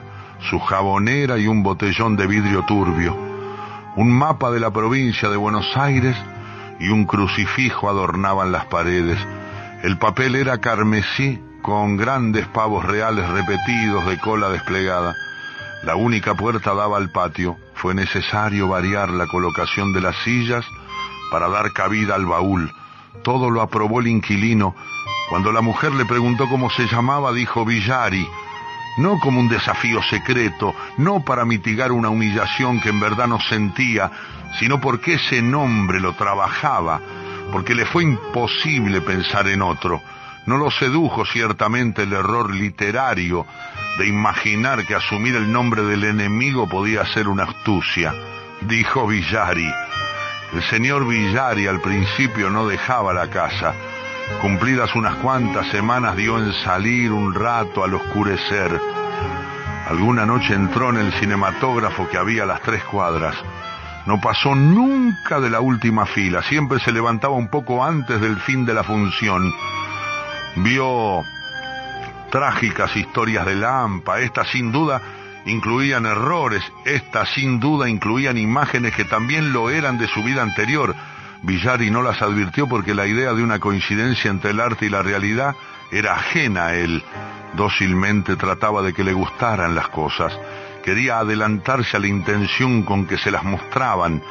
su 0.49 0.59
jabonera 0.59 1.37
y 1.37 1.45
un 1.45 1.61
botellón 1.61 2.17
de 2.17 2.25
vidrio 2.25 2.65
turbio. 2.65 3.15
Un 3.95 4.11
mapa 4.11 4.49
de 4.49 4.59
la 4.59 4.71
provincia 4.71 5.29
de 5.29 5.37
Buenos 5.37 5.77
Aires 5.77 6.17
y 6.81 6.89
un 6.89 7.05
crucifijo 7.05 7.89
adornaban 7.89 8.51
las 8.51 8.65
paredes. 8.65 9.19
El 9.83 9.97
papel 9.97 10.35
era 10.35 10.57
carmesí 10.57 11.39
con 11.61 11.95
grandes 11.95 12.47
pavos 12.47 12.83
reales 12.83 13.29
repetidos 13.29 14.05
de 14.07 14.17
cola 14.19 14.49
desplegada. 14.49 15.15
La 15.83 15.95
única 15.95 16.33
puerta 16.33 16.73
daba 16.73 16.97
al 16.97 17.11
patio. 17.11 17.57
Fue 17.75 17.93
necesario 17.93 18.67
variar 18.67 19.09
la 19.09 19.27
colocación 19.27 19.93
de 19.93 20.01
las 20.01 20.15
sillas 20.23 20.65
para 21.31 21.49
dar 21.49 21.71
cabida 21.73 22.15
al 22.15 22.25
baúl. 22.25 22.71
Todo 23.23 23.49
lo 23.49 23.61
aprobó 23.61 23.99
el 23.99 24.07
inquilino. 24.07 24.75
Cuando 25.29 25.51
la 25.51 25.61
mujer 25.61 25.93
le 25.93 26.05
preguntó 26.05 26.49
cómo 26.49 26.69
se 26.69 26.87
llamaba, 26.87 27.31
dijo 27.31 27.63
Villari. 27.63 28.27
No 28.97 29.19
como 29.19 29.39
un 29.39 29.47
desafío 29.47 30.01
secreto, 30.03 30.75
no 30.97 31.23
para 31.23 31.45
mitigar 31.45 31.91
una 31.91 32.09
humillación 32.09 32.81
que 32.81 32.89
en 32.89 32.99
verdad 32.99 33.27
no 33.27 33.39
sentía, 33.39 34.11
sino 34.59 34.79
porque 34.79 35.13
ese 35.13 35.41
nombre 35.41 35.99
lo 35.99 36.13
trabajaba, 36.13 36.99
porque 37.51 37.75
le 37.75 37.85
fue 37.85 38.03
imposible 38.03 39.01
pensar 39.01 39.47
en 39.47 39.61
otro. 39.61 40.01
No 40.45 40.57
lo 40.57 40.71
sedujo 40.71 41.25
ciertamente 41.25 42.03
el 42.03 42.13
error 42.13 42.53
literario 42.53 43.45
de 43.97 44.07
imaginar 44.07 44.85
que 44.85 44.95
asumir 44.95 45.35
el 45.35 45.51
nombre 45.51 45.83
del 45.83 46.03
enemigo 46.03 46.67
podía 46.67 47.05
ser 47.05 47.27
una 47.27 47.43
astucia, 47.43 48.13
dijo 48.61 49.07
Villari. 49.07 49.69
El 50.53 50.63
señor 50.63 51.07
Villari 51.07 51.67
al 51.67 51.79
principio 51.79 52.49
no 52.49 52.67
dejaba 52.67 53.13
la 53.13 53.29
casa. 53.29 53.73
Cumplidas 54.41 54.95
unas 54.95 55.15
cuantas 55.15 55.67
semanas 55.67 56.15
dio 56.15 56.37
en 56.37 56.53
salir 56.53 57.11
un 57.11 57.33
rato 57.33 57.83
al 57.83 57.93
oscurecer. 57.93 58.79
Alguna 59.87 60.25
noche 60.25 60.53
entró 60.53 60.89
en 60.89 60.97
el 60.97 61.13
cinematógrafo 61.13 62.07
que 62.09 62.17
había 62.17 62.43
a 62.43 62.47
las 62.47 62.61
tres 62.61 62.83
cuadras. 62.85 63.35
No 64.05 64.19
pasó 64.19 64.55
nunca 64.55 65.39
de 65.39 65.49
la 65.49 65.61
última 65.61 66.05
fila, 66.05 66.41
siempre 66.41 66.79
se 66.79 66.91
levantaba 66.91 67.35
un 67.35 67.49
poco 67.49 67.83
antes 67.83 68.19
del 68.19 68.37
fin 68.37 68.65
de 68.65 68.73
la 68.73 68.83
función. 68.83 69.53
Vio 70.55 71.23
trágicas 72.31 72.95
historias 72.95 73.45
de 73.45 73.55
Lampa, 73.55 74.19
estas 74.19 74.49
sin 74.49 74.71
duda 74.71 75.01
incluían 75.45 76.05
errores, 76.05 76.63
estas 76.85 77.29
sin 77.29 77.59
duda 77.59 77.89
incluían 77.89 78.37
imágenes 78.37 78.95
que 78.95 79.05
también 79.05 79.53
lo 79.53 79.69
eran 79.69 79.97
de 79.97 80.07
su 80.07 80.23
vida 80.23 80.41
anterior. 80.41 80.95
Villari 81.43 81.91
no 81.91 82.01
las 82.01 82.21
advirtió 82.21 82.67
porque 82.67 82.95
la 82.95 83.05
idea 83.05 83.33
de 83.33 83.43
una 83.43 83.59
coincidencia 83.59 84.31
entre 84.31 84.51
el 84.51 84.59
arte 84.59 84.87
y 84.87 84.89
la 84.89 85.01
realidad 85.01 85.55
era 85.91 86.15
ajena 86.15 86.67
a 86.67 86.75
él. 86.75 87.03
Dócilmente 87.53 88.35
trataba 88.35 88.81
de 88.81 88.93
que 88.93 89.03
le 89.03 89.13
gustaran 89.13 89.75
las 89.75 89.89
cosas 89.89 90.33
Quería 90.83 91.19
adelantarse 91.19 91.97
a 91.97 91.99
la 91.99 92.07
intención 92.07 92.83
con 92.83 93.05
que 93.05 93.17
se 93.17 93.31
las 93.31 93.43
mostraban. 93.43 94.21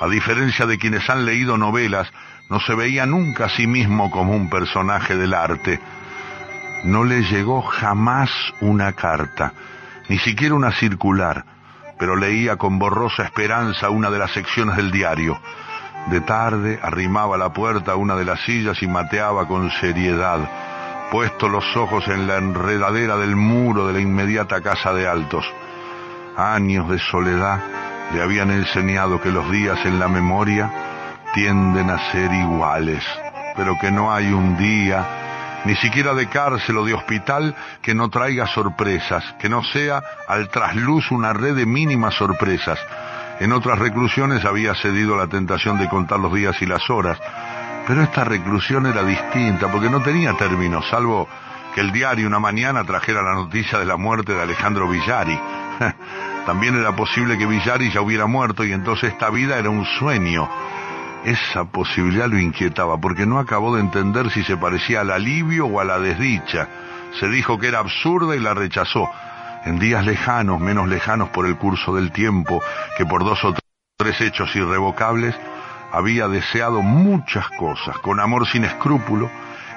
A 0.00 0.08
diferencia 0.08 0.66
de 0.66 0.78
quienes 0.78 1.08
han 1.08 1.24
leído 1.24 1.56
novelas, 1.56 2.12
no 2.48 2.60
se 2.60 2.74
veía 2.74 3.06
nunca 3.06 3.46
a 3.46 3.48
sí 3.48 3.66
mismo 3.66 4.10
como 4.10 4.34
un 4.34 4.50
personaje 4.50 5.16
del 5.16 5.32
arte. 5.32 5.80
No 6.84 7.04
le 7.04 7.22
llegó 7.22 7.62
jamás 7.62 8.30
una 8.60 8.92
carta, 8.92 9.52
ni 10.08 10.18
siquiera 10.18 10.54
una 10.54 10.72
circular, 10.72 11.44
pero 11.98 12.16
leía 12.16 12.56
con 12.56 12.78
borrosa 12.78 13.22
esperanza 13.22 13.90
una 13.90 14.10
de 14.10 14.18
las 14.18 14.32
secciones 14.32 14.76
del 14.76 14.90
diario. 14.90 15.40
De 16.10 16.20
tarde 16.20 16.80
arrimaba 16.82 17.38
la 17.38 17.52
puerta 17.52 17.92
a 17.92 17.96
una 17.96 18.16
de 18.16 18.24
las 18.24 18.40
sillas 18.40 18.82
y 18.82 18.88
mateaba 18.88 19.46
con 19.46 19.70
seriedad, 19.70 20.40
puesto 21.12 21.48
los 21.48 21.76
ojos 21.76 22.08
en 22.08 22.26
la 22.26 22.38
enredadera 22.38 23.16
del 23.16 23.36
muro 23.36 23.86
de 23.86 23.92
la 23.92 24.00
inmediata 24.00 24.60
casa 24.60 24.92
de 24.92 25.06
Altos. 25.06 25.46
Años 26.36 26.88
de 26.88 26.98
soledad 26.98 27.60
le 28.14 28.22
habían 28.22 28.50
enseñado 28.50 29.20
que 29.20 29.30
los 29.30 29.50
días 29.50 29.78
en 29.84 29.98
la 29.98 30.08
memoria 30.08 30.70
tienden 31.34 31.90
a 31.90 32.10
ser 32.10 32.32
iguales, 32.32 33.04
pero 33.56 33.76
que 33.80 33.90
no 33.90 34.12
hay 34.12 34.32
un 34.32 34.56
día, 34.56 35.62
ni 35.64 35.74
siquiera 35.76 36.14
de 36.14 36.28
cárcel 36.28 36.78
o 36.78 36.84
de 36.84 36.94
hospital, 36.94 37.54
que 37.82 37.94
no 37.94 38.08
traiga 38.08 38.46
sorpresas, 38.46 39.24
que 39.38 39.48
no 39.48 39.62
sea 39.62 40.02
al 40.26 40.48
trasluz 40.48 41.10
una 41.10 41.32
red 41.32 41.54
de 41.54 41.66
mínimas 41.66 42.14
sorpresas. 42.14 42.78
En 43.40 43.52
otras 43.52 43.78
reclusiones 43.78 44.44
había 44.44 44.74
cedido 44.74 45.16
la 45.16 45.26
tentación 45.26 45.78
de 45.78 45.88
contar 45.88 46.18
los 46.18 46.32
días 46.32 46.60
y 46.60 46.66
las 46.66 46.88
horas, 46.90 47.18
pero 47.86 48.02
esta 48.02 48.24
reclusión 48.24 48.86
era 48.86 49.02
distinta 49.02 49.68
porque 49.70 49.90
no 49.90 50.02
tenía 50.02 50.34
términos, 50.34 50.86
salvo 50.88 51.28
que 51.74 51.80
el 51.80 51.92
diario 51.92 52.26
una 52.26 52.38
mañana 52.38 52.84
trajera 52.84 53.22
la 53.22 53.34
noticia 53.34 53.78
de 53.78 53.86
la 53.86 53.96
muerte 53.96 54.34
de 54.34 54.42
Alejandro 54.42 54.88
Villari. 54.88 55.38
También 56.46 56.76
era 56.76 56.94
posible 56.94 57.38
que 57.38 57.46
Villari 57.46 57.90
ya 57.90 58.00
hubiera 58.00 58.26
muerto 58.26 58.64
y 58.64 58.72
entonces 58.72 59.12
esta 59.12 59.30
vida 59.30 59.58
era 59.58 59.70
un 59.70 59.84
sueño. 59.84 60.48
Esa 61.24 61.64
posibilidad 61.64 62.28
lo 62.28 62.38
inquietaba 62.38 62.98
porque 62.98 63.26
no 63.26 63.38
acabó 63.38 63.76
de 63.76 63.80
entender 63.80 64.30
si 64.30 64.42
se 64.42 64.56
parecía 64.56 65.02
al 65.02 65.10
alivio 65.10 65.66
o 65.66 65.80
a 65.80 65.84
la 65.84 66.00
desdicha. 66.00 66.68
Se 67.18 67.28
dijo 67.28 67.58
que 67.58 67.68
era 67.68 67.78
absurda 67.78 68.34
y 68.34 68.40
la 68.40 68.54
rechazó. 68.54 69.08
En 69.64 69.78
días 69.78 70.04
lejanos, 70.04 70.60
menos 70.60 70.88
lejanos 70.88 71.28
por 71.28 71.46
el 71.46 71.56
curso 71.56 71.94
del 71.94 72.10
tiempo 72.10 72.60
que 72.98 73.06
por 73.06 73.24
dos 73.24 73.44
o 73.44 73.54
tres 73.96 74.20
hechos 74.20 74.54
irrevocables, 74.56 75.36
había 75.92 76.26
deseado 76.26 76.82
muchas 76.82 77.48
cosas, 77.50 77.98
con 77.98 78.18
amor 78.18 78.48
sin 78.48 78.64
escrúpulo, 78.64 79.30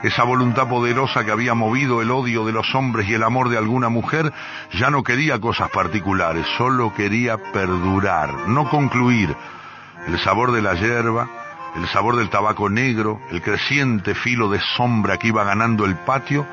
esa 0.08 0.24
voluntad 0.24 0.68
poderosa 0.68 1.26
que 1.26 1.32
había 1.32 1.56
movido 1.56 2.02
el 2.02 2.12
odio 2.12 2.46
de 2.46 2.52
los 2.52 2.76
hombres 2.76 3.10
y 3.10 3.16
el 3.16 3.24
amor 3.24 3.50
de 3.50 3.58
alguna 3.58 3.90
mujer, 3.90 4.32
ya 4.74 4.92
no 4.92 5.04
quería 5.04 5.40
cosas 5.40 5.72
particulares, 5.72 6.46
solo 6.58 6.94
quería 6.94 7.38
perdurar, 7.38 8.48
no 8.48 8.70
concluir. 8.70 9.36
El 10.08 10.20
sabor 10.20 10.52
de 10.52 10.62
la 10.62 10.76
hierba, 10.76 11.28
el 11.76 11.88
sabor 11.88 12.18
del 12.18 12.30
tabaco 12.30 12.70
negro, 12.70 13.20
el 13.32 13.42
creciente 13.42 14.14
filo 14.14 14.50
de 14.50 14.60
sombra 14.76 15.18
que 15.18 15.30
iba 15.30 15.44
ganando 15.44 15.86
el 15.86 15.96
patio, 15.96 16.46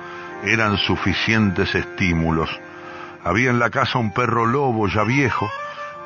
eran 0.45 0.79
suficientes 0.79 1.75
estímulos. 1.75 2.49
Había 3.23 3.51
en 3.51 3.59
la 3.59 3.69
casa 3.69 3.99
un 3.99 4.15
perro 4.15 4.47
lobo 4.47 4.89
ya 4.89 5.05
viejo, 5.05 5.51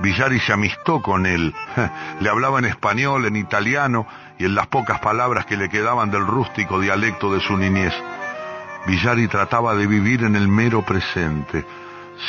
Villari 0.00 0.38
se 0.40 0.52
amistó 0.52 1.00
con 1.00 1.26
él. 1.26 1.54
Le 2.20 2.28
hablaba 2.28 2.58
en 2.58 2.66
español, 2.66 3.26
en 3.26 3.36
italiano 3.36 4.06
y 4.38 4.44
en 4.44 4.54
las 4.54 4.66
pocas 4.66 5.00
palabras 5.00 5.46
que 5.46 5.56
le 5.56 5.68
quedaban 5.68 6.10
del 6.10 6.26
rústico 6.26 6.78
dialecto 6.80 7.32
de 7.32 7.40
su 7.40 7.56
niñez. 7.56 7.94
Villari 8.86 9.26
trataba 9.28 9.74
de 9.74 9.86
vivir 9.86 10.22
en 10.24 10.36
el 10.36 10.48
mero 10.48 10.82
presente, 10.82 11.64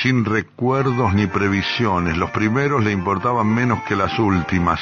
sin 0.02 0.24
recuerdos 0.24 1.14
ni 1.14 1.28
previsiones. 1.28 2.18
Los 2.18 2.32
primeros 2.32 2.84
le 2.84 2.92
importaban 2.92 3.48
menos 3.48 3.84
que 3.84 3.96
las 3.96 4.18
últimas. 4.18 4.80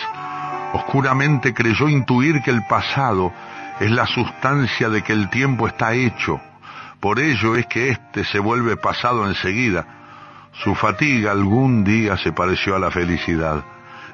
Oscuramente 0.73 1.53
creyó 1.53 1.89
intuir 1.89 2.41
que 2.43 2.51
el 2.51 2.65
pasado 2.67 3.33
es 3.79 3.91
la 3.91 4.05
sustancia 4.05 4.89
de 4.89 5.01
que 5.01 5.13
el 5.13 5.29
tiempo 5.29 5.67
está 5.67 5.93
hecho. 5.93 6.39
Por 6.99 7.19
ello 7.19 7.55
es 7.55 7.65
que 7.65 7.89
éste 7.89 8.23
se 8.23 8.39
vuelve 8.39 8.77
pasado 8.77 9.27
enseguida 9.27 10.04
su 10.63 10.73
fatiga 10.75 11.31
algún 11.31 11.83
día 11.83 12.17
se 12.17 12.31
pareció 12.31 12.75
a 12.75 12.79
la 12.79 12.91
felicidad. 12.91 13.63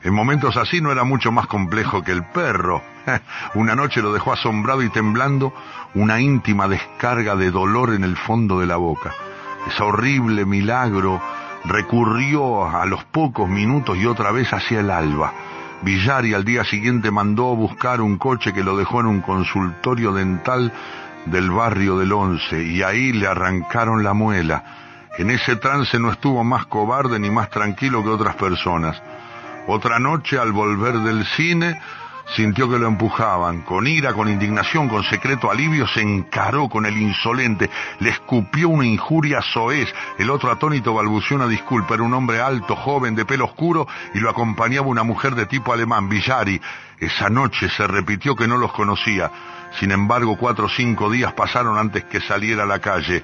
En 0.03 0.13
momentos 0.13 0.57
así 0.57 0.81
no 0.81 0.91
era 0.91 1.03
mucho 1.03 1.31
más 1.31 1.45
complejo 1.47 2.01
que 2.01 2.11
el 2.11 2.23
perro. 2.23 2.81
Una 3.53 3.75
noche 3.75 4.01
lo 4.01 4.11
dejó 4.11 4.33
asombrado 4.33 4.81
y 4.81 4.89
temblando 4.89 5.53
una 5.93 6.19
íntima 6.19 6.67
descarga 6.67 7.35
de 7.35 7.51
dolor 7.51 7.93
en 7.93 8.03
el 8.03 8.15
fondo 8.15 8.59
de 8.59 8.65
la 8.65 8.77
boca. 8.77 9.13
Ese 9.67 9.83
horrible 9.83 10.45
milagro 10.45 11.21
recurrió 11.65 12.65
a 12.65 12.85
los 12.85 13.03
pocos 13.03 13.47
minutos 13.47 13.97
y 13.97 14.07
otra 14.07 14.31
vez 14.31 14.51
hacia 14.51 14.79
el 14.79 14.89
alba. 14.89 15.33
Villari 15.83 16.33
al 16.33 16.45
día 16.45 16.63
siguiente 16.63 17.11
mandó 17.11 17.55
buscar 17.55 18.01
un 18.01 18.17
coche 18.17 18.53
que 18.53 18.63
lo 18.63 18.77
dejó 18.77 19.01
en 19.01 19.07
un 19.07 19.21
consultorio 19.21 20.13
dental 20.13 20.71
del 21.25 21.51
barrio 21.51 21.97
del 21.97 22.11
Once 22.13 22.63
y 22.63 22.81
ahí 22.81 23.11
le 23.13 23.27
arrancaron 23.27 24.03
la 24.03 24.13
muela 24.13 24.80
en 25.17 25.29
ese 25.29 25.55
trance 25.57 25.99
no 25.99 26.11
estuvo 26.11 26.43
más 26.43 26.65
cobarde 26.67 27.19
ni 27.19 27.29
más 27.29 27.49
tranquilo 27.49 28.03
que 28.03 28.09
otras 28.09 28.35
personas. 28.35 29.01
Otra 29.67 29.99
noche, 29.99 30.39
al 30.39 30.51
volver 30.51 30.99
del 30.99 31.25
cine, 31.25 31.79
sintió 32.35 32.69
que 32.69 32.79
lo 32.79 32.87
empujaban. 32.87 33.61
Con 33.61 33.87
ira, 33.87 34.13
con 34.13 34.29
indignación, 34.29 34.87
con 34.87 35.03
secreto 35.03 35.51
alivio, 35.51 35.87
se 35.87 36.01
encaró 36.01 36.69
con 36.69 36.85
el 36.85 36.97
insolente, 36.97 37.69
le 37.99 38.09
escupió 38.09 38.69
una 38.69 38.85
injuria 38.85 39.41
soez. 39.41 39.93
El 40.17 40.29
otro 40.29 40.51
atónito 40.51 40.93
balbuceó 40.93 41.37
una 41.37 41.47
disculpa. 41.47 41.93
Era 41.93 42.03
un 42.03 42.13
hombre 42.13 42.41
alto, 42.41 42.75
joven, 42.75 43.15
de 43.15 43.25
pelo 43.25 43.45
oscuro, 43.45 43.87
y 44.13 44.19
lo 44.19 44.29
acompañaba 44.29 44.87
una 44.87 45.03
mujer 45.03 45.35
de 45.35 45.45
tipo 45.45 45.73
alemán, 45.73 46.09
Villari. 46.09 46.61
Esa 46.99 47.29
noche 47.29 47.69
se 47.69 47.85
repitió 47.85 48.35
que 48.35 48.47
no 48.47 48.57
los 48.57 48.71
conocía. 48.71 49.31
Sin 49.79 49.91
embargo, 49.91 50.37
cuatro 50.37 50.65
o 50.65 50.69
cinco 50.69 51.09
días 51.09 51.33
pasaron 51.33 51.77
antes 51.77 52.05
que 52.05 52.21
saliera 52.21 52.63
a 52.63 52.67
la 52.67 52.79
calle. 52.79 53.23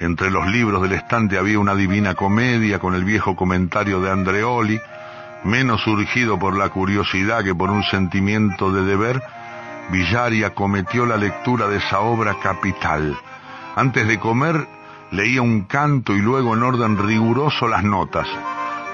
Entre 0.00 0.30
los 0.30 0.46
libros 0.46 0.80
del 0.80 0.92
estante 0.92 1.36
había 1.36 1.58
una 1.58 1.74
divina 1.74 2.14
comedia 2.14 2.78
con 2.78 2.94
el 2.94 3.04
viejo 3.04 3.36
comentario 3.36 4.00
de 4.00 4.10
Andreoli, 4.10 4.80
menos 5.44 5.82
surgido 5.82 6.38
por 6.38 6.56
la 6.56 6.70
curiosidad 6.70 7.44
que 7.44 7.54
por 7.54 7.70
un 7.70 7.82
sentimiento 7.82 8.72
de 8.72 8.82
deber, 8.82 9.22
Villari 9.90 10.42
acometió 10.42 11.04
la 11.04 11.18
lectura 11.18 11.68
de 11.68 11.76
esa 11.76 12.00
obra 12.00 12.36
capital. 12.42 13.14
Antes 13.76 14.08
de 14.08 14.18
comer 14.18 14.66
leía 15.10 15.42
un 15.42 15.64
canto 15.64 16.14
y 16.14 16.22
luego 16.22 16.54
en 16.54 16.62
orden 16.62 16.96
riguroso 16.96 17.68
las 17.68 17.84
notas. 17.84 18.26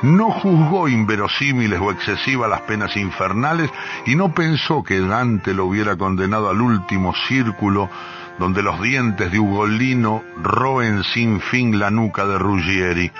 No 0.02 0.32
juzgó 0.32 0.88
inverosímiles 0.88 1.80
o 1.80 1.92
excesivas 1.92 2.50
las 2.50 2.62
penas 2.62 2.96
infernales 2.96 3.70
y 4.06 4.16
no 4.16 4.34
pensó 4.34 4.82
que 4.82 4.98
Dante 4.98 5.54
lo 5.54 5.66
hubiera 5.66 5.96
condenado 5.96 6.50
al 6.50 6.60
último 6.60 7.14
círculo 7.28 7.88
donde 8.38 8.62
los 8.62 8.80
dientes 8.80 9.30
de 9.30 9.38
Ugolino 9.38 10.22
roen 10.42 11.02
sin 11.04 11.40
fin 11.40 11.78
la 11.78 11.90
nuca 11.90 12.26
de 12.26 12.38
Ruggieri. 12.38 13.10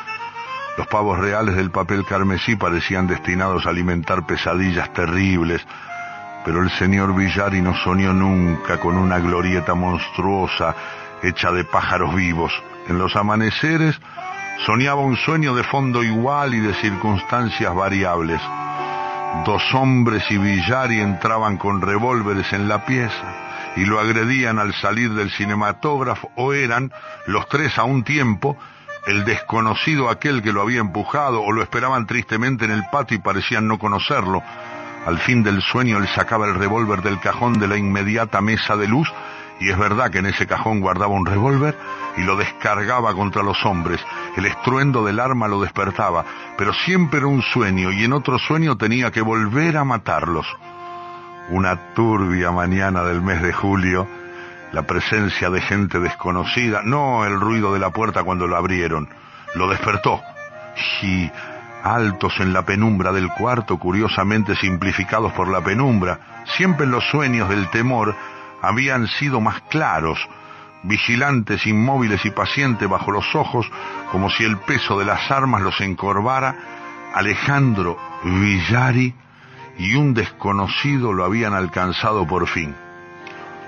Los 0.77 0.87
pavos 0.89 1.19
reales 1.19 1.57
del 1.57 1.71
papel 1.71 2.05
carmesí 2.05 2.57
parecían 2.57 3.07
destinados 3.07 3.67
a 3.67 3.71
alimentar 3.71 4.27
pesadillas 4.27 4.93
terribles, 4.93 5.67
pero 6.45 6.63
el 6.63 6.71
señor 6.71 7.15
Villari 7.15 7.63
no 7.63 7.75
soñó 7.75 8.13
nunca 8.13 8.79
con 8.79 8.97
una 8.97 9.19
glorieta 9.19 9.75
monstruosa 9.75 10.75
hecha 11.23 11.51
de 11.51 11.65
pájaros 11.65 12.15
vivos. 12.15 12.53
En 12.89 12.99
los 12.99 13.17
amaneceres 13.17 13.99
soñaba 14.65 15.01
un 15.01 15.17
sueño 15.17 15.55
de 15.55 15.65
fondo 15.65 16.05
igual 16.05 16.55
y 16.55 16.61
de 16.61 16.75
circunstancias 16.75 17.75
variables. 17.75 18.41
Dos 19.45 19.63
hombres 19.75 20.25
y 20.31 20.39
Villari 20.39 21.01
entraban 21.01 21.57
con 21.57 21.81
revólveres 21.81 22.53
en 22.53 22.69
la 22.69 22.85
pieza 22.85 23.73
y 23.77 23.85
lo 23.85 24.01
agredían 24.01 24.59
al 24.59 24.75
salir 24.75 25.13
del 25.13 25.31
cinematógrafo 25.31 26.31
o 26.37 26.53
eran 26.53 26.93
los 27.27 27.49
tres 27.49 27.79
a 27.79 27.85
un 27.85 28.03
tiempo 28.03 28.57
el 29.07 29.25
desconocido 29.25 30.11
aquel 30.11 30.43
que 30.43 30.53
lo 30.53 30.63
había 30.63 30.81
empujado 30.81 31.43
o 31.43 31.53
lo 31.53 31.63
esperaban 31.63 32.07
tristemente 32.07 32.65
en 32.65 32.73
el 32.73 32.85
patio 32.91 33.17
y 33.17 33.21
parecían 33.21 33.69
no 33.69 33.79
conocerlo. 33.79 34.43
Al 35.07 35.19
fin 35.19 35.45
del 35.45 35.63
sueño 35.63 36.01
le 36.01 36.09
sacaba 36.09 36.47
el 36.47 36.57
revólver 36.57 37.03
del 37.03 37.21
cajón 37.21 37.61
de 37.61 37.69
la 37.69 37.77
inmediata 37.77 38.41
mesa 38.41 38.77
de 38.77 38.89
luz 38.89 39.09
y 39.61 39.71
es 39.71 39.79
verdad 39.79 40.11
que 40.11 40.19
en 40.19 40.27
ese 40.27 40.47
cajón 40.47 40.81
guardaba 40.81 41.15
un 41.15 41.27
revólver 41.27 41.77
y 42.17 42.23
lo 42.23 42.37
descargaba 42.37 43.15
contra 43.15 43.43
los 43.43 43.65
hombres. 43.65 44.01
El 44.37 44.47
estruendo 44.47 45.05
del 45.05 45.21
arma 45.21 45.49
lo 45.49 45.61
despertaba, 45.61 46.25
pero 46.59 46.73
siempre 46.73 47.19
era 47.19 47.27
un 47.27 47.43
sueño 47.43 47.91
y 47.93 48.05
en 48.05 48.13
otro 48.13 48.39
sueño 48.39 48.77
tenía 48.77 49.11
que 49.11 49.23
volver 49.23 49.77
a 49.77 49.85
matarlos 49.85 50.47
una 51.49 51.95
turbia 51.95 52.51
mañana 52.51 53.03
del 53.05 53.23
mes 53.23 53.41
de 53.41 53.53
julio, 53.53 54.07
la 54.73 54.83
presencia 54.83 55.51
de 55.51 55.61
gente 55.61 56.01
desconocida, 56.01 56.83
no 56.85 57.25
el 57.25 57.41
ruido 57.41 57.73
de 57.73 57.79
la 57.79 57.91
puerta 57.91 58.25
cuando 58.25 58.47
lo 58.47 58.57
abrieron, 58.57 59.09
lo 59.55 59.69
despertó. 59.69 60.21
Y 61.03 61.31
altos 61.83 62.41
en 62.41 62.53
la 62.53 62.63
penumbra 62.63 63.13
del 63.13 63.31
cuarto, 63.31 63.79
curiosamente 63.79 64.57
simplificados 64.57 65.33
por 65.33 65.49
la 65.49 65.61
penumbra, 65.61 66.43
siempre 66.57 66.87
los 66.87 67.05
sueños 67.09 67.49
del 67.49 67.69
temor 67.71 68.15
habían 68.63 69.07
sido 69.07 69.41
más 69.41 69.61
claros. 69.63 70.19
vigilantes, 70.83 71.67
inmóviles 71.67 72.25
y 72.27 72.31
pacientes 72.31 72.89
bajo 72.89 73.11
los 73.11 73.35
ojos, 73.35 73.69
como 74.13 74.31
si 74.31 74.45
el 74.45 74.57
peso 74.59 74.97
de 74.99 75.05
las 75.05 75.31
armas 75.33 75.63
los 75.63 75.81
encorvara, 75.81 76.55
Alejandro 77.13 77.99
Villari 78.23 79.15
y 79.79 79.95
un 79.95 80.15
desconocido 80.15 81.13
lo 81.13 81.25
habían 81.25 81.55
alcanzado 81.55 82.27
por 82.27 82.47
fin. 82.47 82.75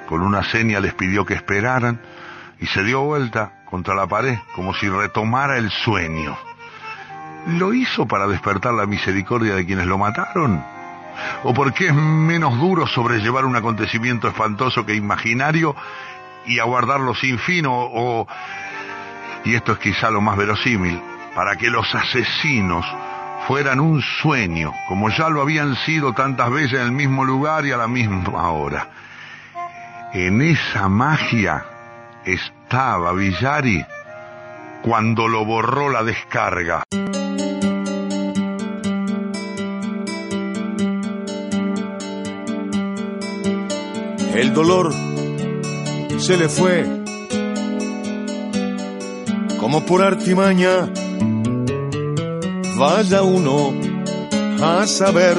Con 0.08 0.22
una 0.22 0.42
seña 0.44 0.80
les 0.80 0.94
pidió 0.94 1.24
que 1.24 1.34
esperaran 1.34 2.00
y 2.60 2.66
se 2.66 2.84
dio 2.84 3.00
vuelta 3.00 3.64
contra 3.68 3.94
la 3.94 4.06
pared 4.06 4.38
como 4.54 4.74
si 4.74 4.88
retomara 4.88 5.58
el 5.58 5.70
sueño. 5.70 6.36
¿Lo 7.46 7.72
hizo 7.72 8.06
para 8.06 8.26
despertar 8.26 8.74
la 8.74 8.86
misericordia 8.86 9.54
de 9.54 9.66
quienes 9.66 9.86
lo 9.86 9.98
mataron? 9.98 10.62
¿O 11.42 11.54
porque 11.54 11.88
es 11.88 11.94
menos 11.94 12.58
duro 12.58 12.86
sobrellevar 12.86 13.44
un 13.44 13.56
acontecimiento 13.56 14.28
espantoso 14.28 14.84
que 14.84 14.94
imaginario 14.94 15.74
y 16.46 16.58
aguardarlo 16.58 17.14
sin 17.14 17.38
fin? 17.38 17.66
O, 17.68 18.26
y 19.44 19.54
esto 19.54 19.72
es 19.72 19.78
quizá 19.78 20.10
lo 20.10 20.20
más 20.20 20.36
verosímil, 20.36 21.00
para 21.34 21.56
que 21.56 21.70
los 21.70 21.94
asesinos 21.94 22.84
fueran 23.46 23.80
un 23.80 24.02
sueño, 24.02 24.72
como 24.88 25.08
ya 25.10 25.28
lo 25.28 25.40
habían 25.40 25.76
sido 25.76 26.12
tantas 26.12 26.50
veces 26.50 26.80
en 26.80 26.86
el 26.86 26.92
mismo 26.92 27.24
lugar 27.24 27.64
y 27.66 27.72
a 27.72 27.76
la 27.76 27.88
misma 27.88 28.50
hora. 28.50 28.90
En 30.12 30.42
esa 30.42 30.88
magia 30.88 31.64
estaba 32.24 33.12
Villari 33.12 33.84
cuando 34.82 35.28
lo 35.28 35.44
borró 35.44 35.90
la 35.90 36.02
descarga. 36.02 36.82
El 44.38 44.54
dolor 44.54 44.94
se 46.18 46.36
le 46.36 46.48
fue 46.48 46.86
como 49.58 49.84
por 49.84 50.00
artimaña. 50.00 50.92
Vaya 52.76 53.22
uno 53.22 53.74
a 54.62 54.86
saber 54.86 55.36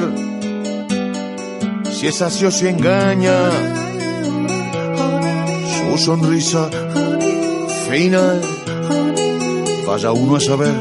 si 1.90 2.08
es 2.08 2.20
así 2.20 2.44
o 2.44 2.50
si 2.50 2.68
engaña. 2.68 3.50
Su 5.78 5.96
sonrisa 5.96 6.68
fina, 7.88 8.38
vaya 9.86 10.12
uno 10.12 10.36
a 10.36 10.40
saber 10.40 10.74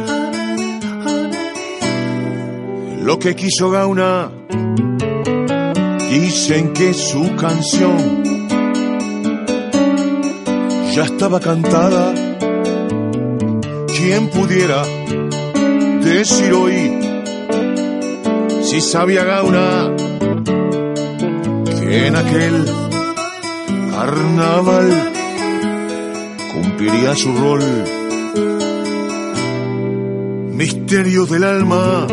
lo 3.01 3.17
que 3.17 3.33
quiso 3.33 3.69
Gauna 3.69 4.29
Dicen 6.09 6.73
que 6.73 6.91
su 6.95 7.35
canción 7.35 8.23
ya 10.95 11.03
estaba 11.03 11.39
cantada. 11.39 12.13
¿Quién 13.95 14.27
pudiera 14.29 14.83
decir 16.03 16.51
hoy 16.53 16.99
si 18.63 18.81
sabía 18.81 19.23
Gauna 19.23 19.95
que 21.79 22.07
en 22.07 22.15
aquel 22.15 22.65
carnaval 23.91 25.11
cumpliría 26.53 27.15
su 27.15 27.37
rol? 27.37 27.63
Misterio 30.53 31.27
del 31.27 31.43
alma, 31.43 32.07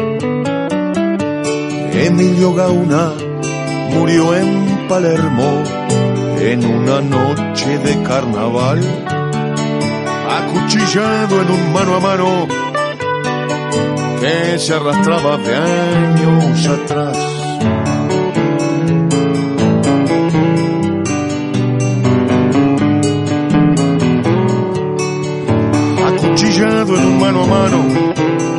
Emilio 1.94 2.52
Gauna 2.52 3.25
murió 3.90 4.36
en 4.36 4.88
Palermo 4.88 5.62
en 6.40 6.64
una 6.64 7.00
noche 7.00 7.78
de 7.78 8.02
carnaval, 8.02 8.80
acuchillado 10.30 11.42
en 11.42 11.50
un 11.50 11.72
mano 11.72 11.96
a 11.96 12.00
mano 12.00 12.46
que 14.20 14.58
se 14.58 14.74
arrastraba 14.74 15.36
de 15.38 15.54
años 15.54 16.66
atrás. 16.66 17.18
Acuchillado 26.06 26.96
en 26.96 27.04
un 27.04 27.20
mano 27.20 27.42
a 27.42 27.46
mano 27.46 28.55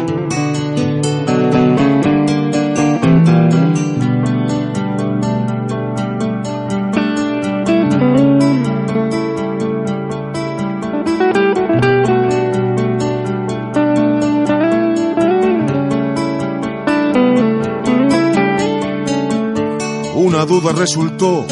duda 20.61 20.73
resultó 20.73 21.45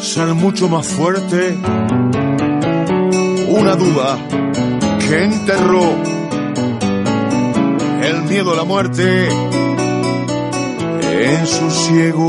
ser 0.00 0.28
mucho 0.34 0.68
más 0.68 0.86
fuerte. 0.88 1.58
Una 3.48 3.76
duda 3.76 4.16
que 4.98 5.24
enterró 5.24 5.82
el 8.02 8.22
miedo 8.22 8.52
a 8.52 8.56
la 8.56 8.64
muerte 8.64 9.28
en 11.02 11.46
su 11.46 11.70
ciego 11.70 12.28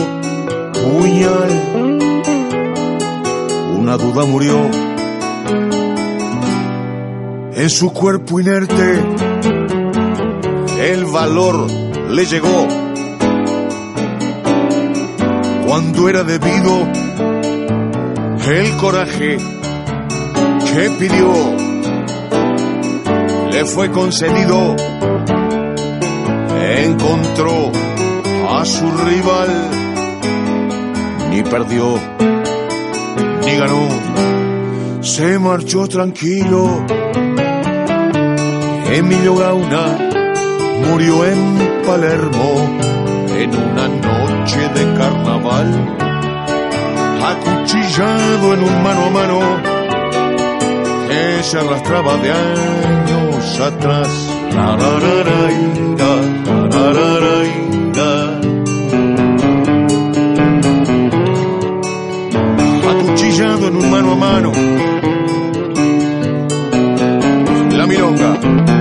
puñal. 0.73 1.51
Una 3.79 3.95
duda 3.95 4.25
murió 4.25 4.59
en 7.53 7.69
su 7.69 7.93
cuerpo 7.93 8.39
inerte. 8.41 8.99
El 10.77 11.05
valor 11.05 11.67
le 12.09 12.25
llegó 12.25 12.80
cuando 15.71 16.09
era 16.09 16.25
debido 16.25 16.85
el 18.45 18.75
coraje 18.75 19.37
que 19.37 20.89
pidió 20.99 21.31
le 23.53 23.63
fue 23.63 23.89
concedido 23.89 24.75
encontró 26.75 27.71
a 28.49 28.65
su 28.65 28.83
rival 28.91 29.49
ni 31.29 31.41
perdió 31.41 31.97
ni 33.45 33.55
ganó 33.55 33.87
se 34.99 35.39
marchó 35.39 35.87
tranquilo 35.87 36.85
Emilio 38.91 39.35
Gauna 39.35 40.09
murió 40.89 41.25
en 41.25 41.81
Palermo 41.85 42.79
en 43.37 43.55
una 43.55 43.87
noche 43.87 44.59
de 44.75 44.90
acuchillado 47.23 48.53
en 48.53 48.63
un 48.63 48.83
mano 48.83 49.05
a 49.05 49.09
mano 49.09 49.39
que 51.07 51.43
se 51.43 51.59
arrastraba 51.59 52.17
de 52.17 52.31
años 52.31 53.59
atrás. 53.59 54.09
Acuchillado 62.89 63.67
en 63.67 63.75
un 63.77 63.89
mano 63.89 64.11
a 64.11 64.15
mano, 64.15 64.51
la 67.77 67.87
milonga. 67.87 68.80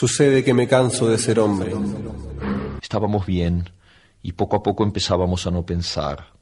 Sucede 0.00 0.42
que 0.42 0.54
me 0.54 0.66
canso 0.66 1.10
de 1.10 1.18
ser 1.18 1.38
hombre. 1.38 1.74
Estábamos 2.80 3.26
bien 3.26 3.68
y 4.22 4.32
poco 4.32 4.56
a 4.56 4.62
poco 4.62 4.82
empezábamos 4.82 5.46
a 5.46 5.50
no 5.50 5.66
pensar. 5.66 6.32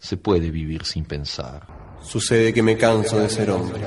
Se 0.00 0.16
puede 0.16 0.50
vivir 0.50 0.84
sin 0.84 1.04
pensar. 1.04 1.64
Sucede 2.02 2.52
que 2.52 2.64
me 2.64 2.76
canso 2.76 3.20
de 3.20 3.28
ser 3.28 3.52
hombre. 3.52 3.82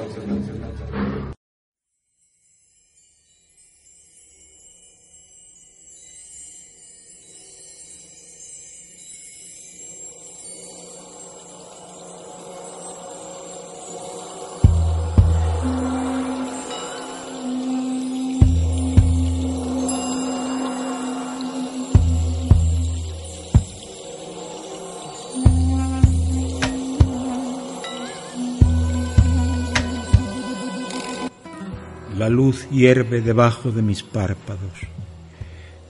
Luz 32.37 32.67
hierve 32.69 33.21
debajo 33.21 33.71
de 33.71 33.81
mis 33.81 34.03
párpados. 34.03 34.77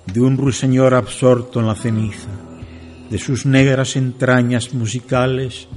De 0.05 0.21
un 0.21 0.37
ruiseñor 0.37 0.93
absorto 0.93 1.59
en 1.59 1.67
la 1.67 1.75
ceniza, 1.75 2.29
de 3.09 3.17
sus 3.17 3.45
negras 3.45 3.97
entrañas 3.97 4.73
musicales, 4.73 5.67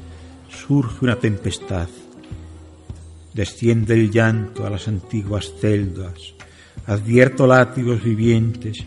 surge 0.48 1.04
una 1.04 1.16
tempestad. 1.16 1.88
Desciende 3.34 3.94
el 3.94 4.12
llanto 4.12 4.64
a 4.64 4.70
las 4.70 4.86
antiguas 4.86 5.52
celdas, 5.60 6.34
advierto 6.86 7.48
látigos 7.48 8.02
vivientes 8.04 8.84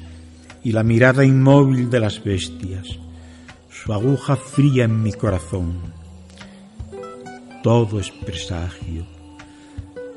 y 0.63 0.71
la 0.71 0.84
mirada 0.84 1.25
inmóvil 1.25 1.89
de 1.89 1.99
las 1.99 2.23
bestias, 2.23 2.88
su 3.69 3.91
aguja 3.91 4.38
fría 4.38 4.86
en 4.86 5.03
mi 5.03 5.11
corazón. 5.11 5.81
Todo 7.61 7.99
es 7.99 8.09
presagio. 8.09 9.12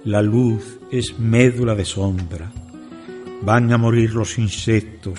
La 0.06 0.22
luz 0.22 0.78
es 0.92 1.18
médula 1.18 1.74
de 1.74 1.84
sombra. 1.84 2.52
Van 3.42 3.72
a 3.72 3.76
morir 3.76 4.14
los 4.14 4.38
insectos 4.38 5.18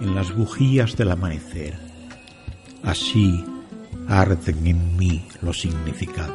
en 0.00 0.16
las 0.16 0.34
bujías 0.34 0.96
del 0.96 1.12
amanecer. 1.12 1.78
Así 2.82 3.44
arden 4.08 4.66
en 4.66 4.96
mí 4.96 5.24
los 5.40 5.60
significados. 5.60 6.34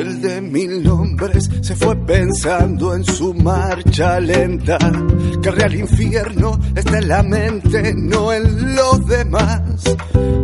El 0.00 0.22
de 0.22 0.40
mil 0.40 0.82
nombres 0.82 1.50
se 1.60 1.76
fue 1.76 1.94
pensando 2.06 2.94
en 2.94 3.04
su 3.04 3.34
marcha 3.34 4.18
lenta, 4.18 4.78
el 4.80 5.52
real 5.52 5.74
infierno 5.74 6.58
está 6.74 7.00
en 7.00 7.08
la 7.08 7.22
mente, 7.22 7.92
no 7.94 8.32
en 8.32 8.76
los 8.76 9.06
demás. 9.06 9.60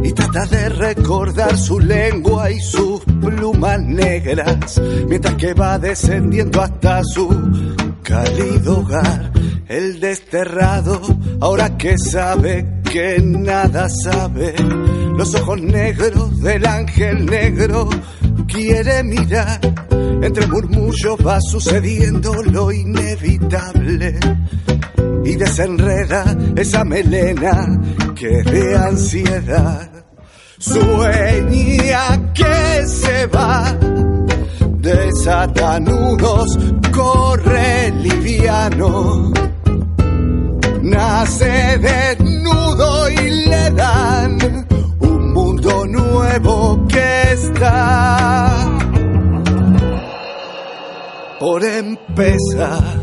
Y 0.05 0.13
trata 0.13 0.45
de 0.45 0.69
recordar 0.69 1.57
su 1.57 1.81
lengua 1.81 2.51
y 2.51 2.61
sus 2.61 3.01
plumas 3.05 3.81
negras, 3.81 4.79
mientras 5.09 5.35
que 5.37 5.55
va 5.55 5.79
descendiendo 5.79 6.61
hasta 6.61 7.03
su 7.03 7.27
cálido 8.03 8.81
hogar. 8.81 9.33
El 9.69 10.01
desterrado, 10.01 11.01
ahora 11.41 11.79
que 11.79 11.97
sabe 11.97 12.83
que 12.93 13.23
nada 13.23 13.89
sabe, 13.89 14.55
los 15.17 15.35
ojos 15.35 15.63
negros 15.63 16.43
del 16.43 16.67
ángel 16.67 17.25
negro 17.25 17.89
quiere 18.47 19.03
mirar. 19.03 19.61
Entre 20.23 20.47
murmullos 20.47 21.17
va 21.25 21.39
sucediendo 21.41 22.35
lo 22.43 22.73
inevitable 22.73 24.19
y 25.25 25.37
desenreda 25.37 26.37
esa 26.57 26.85
melena 26.85 27.81
que 28.15 28.43
de 28.43 28.77
ansiedad 28.77 29.91
sueña 30.59 32.33
que 32.33 32.87
se 32.87 33.27
va. 33.27 33.77
Desata 34.79 35.81
nudos, 35.81 36.59
corre 36.95 37.91
liviano, 37.91 39.33
nace 40.83 41.79
desnudo 41.79 43.11
y 43.11 43.31
le 43.49 43.71
dan 43.73 44.66
nuevo 46.39 46.87
que 46.87 47.33
está 47.33 48.79
por 51.41 51.65
empezar. 51.65 53.01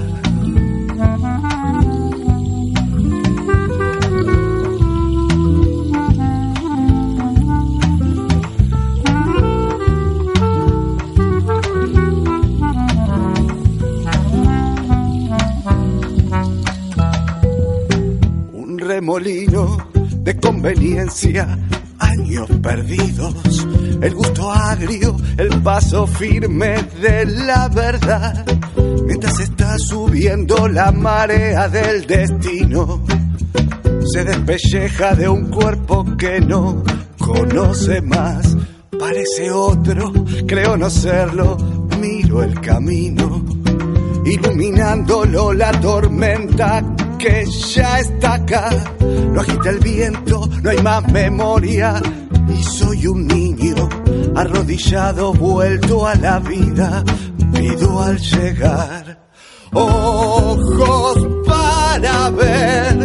Un 18.53 18.77
remolino 18.77 19.77
de 20.23 20.39
conveniencia, 20.39 21.57
años 22.13 22.47
perdidos, 22.61 23.67
el 24.01 24.13
gusto 24.13 24.51
agrio, 24.51 25.15
el 25.37 25.61
paso 25.61 26.05
firme 26.05 26.75
de 27.01 27.25
la 27.25 27.67
verdad, 27.69 28.45
mientras 29.05 29.39
está 29.39 29.77
subiendo 29.79 30.67
la 30.67 30.91
marea 30.91 31.67
del 31.69 32.05
destino, 32.05 33.03
se 34.13 34.23
despelleja 34.23 35.15
de 35.15 35.27
un 35.27 35.49
cuerpo 35.49 36.05
que 36.17 36.39
no 36.41 36.83
conoce 37.17 38.01
más, 38.01 38.55
parece 38.99 39.51
otro, 39.51 40.11
creo 40.47 40.77
no 40.77 40.89
serlo, 40.89 41.57
miro 41.99 42.43
el 42.43 42.59
camino, 42.61 43.43
iluminándolo 44.25 45.53
la 45.53 45.71
tormenta 45.79 46.83
que 47.23 47.45
ya 47.45 47.99
está 47.99 48.33
acá. 48.33 48.69
Lo 49.33 49.39
agita 49.39 49.69
el 49.69 49.79
viento, 49.79 50.49
no 50.61 50.69
hay 50.69 50.81
más 50.81 51.09
memoria. 51.11 52.01
Y 52.49 52.63
soy 52.63 53.07
un 53.07 53.25
niño 53.27 53.87
arrodillado, 54.35 55.33
vuelto 55.33 56.05
a 56.05 56.15
la 56.15 56.39
vida. 56.39 57.03
Pido 57.53 58.01
al 58.01 58.17
llegar 58.17 59.19
ojos 59.71 61.27
para 61.47 62.29
ver 62.31 62.95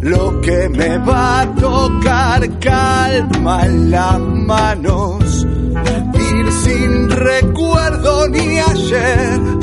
lo 0.00 0.40
que 0.40 0.68
me 0.70 0.98
va 0.98 1.42
a 1.42 1.54
tocar. 1.54 2.58
Calma 2.58 3.66
en 3.66 3.90
las 3.92 4.18
manos, 4.18 5.46
ir 6.14 6.52
sin 6.64 7.10
recuerdo 7.10 8.28
ni 8.28 8.58
ayer 8.58 9.58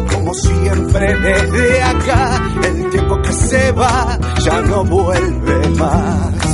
Como 0.07 0.35
siempre 0.35 1.17
desde 1.21 1.83
acá. 1.83 2.43
El 2.65 2.91
tiempo 2.91 3.23
que 3.23 3.33
se 3.33 3.73
va 3.73 4.19
ya 4.45 4.61
no 4.63 4.85
vuelve 4.85 5.69
más. 5.71 6.50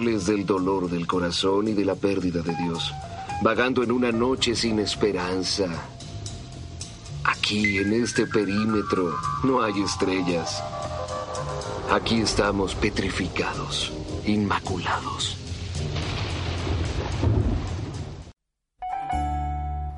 Del 0.00 0.44
dolor 0.44 0.90
del 0.90 1.06
corazón 1.06 1.68
y 1.68 1.72
de 1.72 1.84
la 1.84 1.94
pérdida 1.94 2.42
de 2.42 2.52
Dios, 2.56 2.92
vagando 3.42 3.84
en 3.84 3.92
una 3.92 4.10
noche 4.10 4.56
sin 4.56 4.80
esperanza. 4.80 5.66
Aquí, 7.22 7.78
en 7.78 7.92
este 7.92 8.26
perímetro, 8.26 9.14
no 9.44 9.62
hay 9.62 9.82
estrellas. 9.82 10.60
Aquí 11.92 12.20
estamos 12.20 12.74
petrificados, 12.74 13.92
inmaculados. 14.26 15.36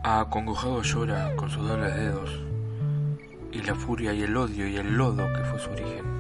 Acongojado 0.03 0.83
llora 0.83 1.35
con 1.37 1.49
sus 1.49 1.67
dobles 1.67 1.97
dedos 1.97 2.31
y 3.51 3.63
la 3.63 3.75
furia 3.75 4.13
y 4.13 4.25
el 4.25 4.37
odio 4.37 4.69
y 4.69 4.77
el 4.77 4.95
lodo 4.95 5.27
que 5.33 5.45
fue 5.45 5.59
su 5.59 5.71
origen. 5.71 6.16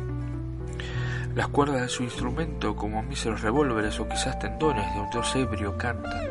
Las 1.36 1.48
cuerdas 1.48 1.82
de 1.82 1.88
su 1.90 2.02
instrumento, 2.02 2.74
como 2.74 3.02
míseros 3.02 3.42
revólveres 3.42 4.00
o 4.00 4.08
quizás 4.08 4.38
tendones 4.38 4.90
de 4.94 5.00
un 5.00 5.10
dios 5.10 5.36
ebrio, 5.36 5.76
cantan. 5.76 6.30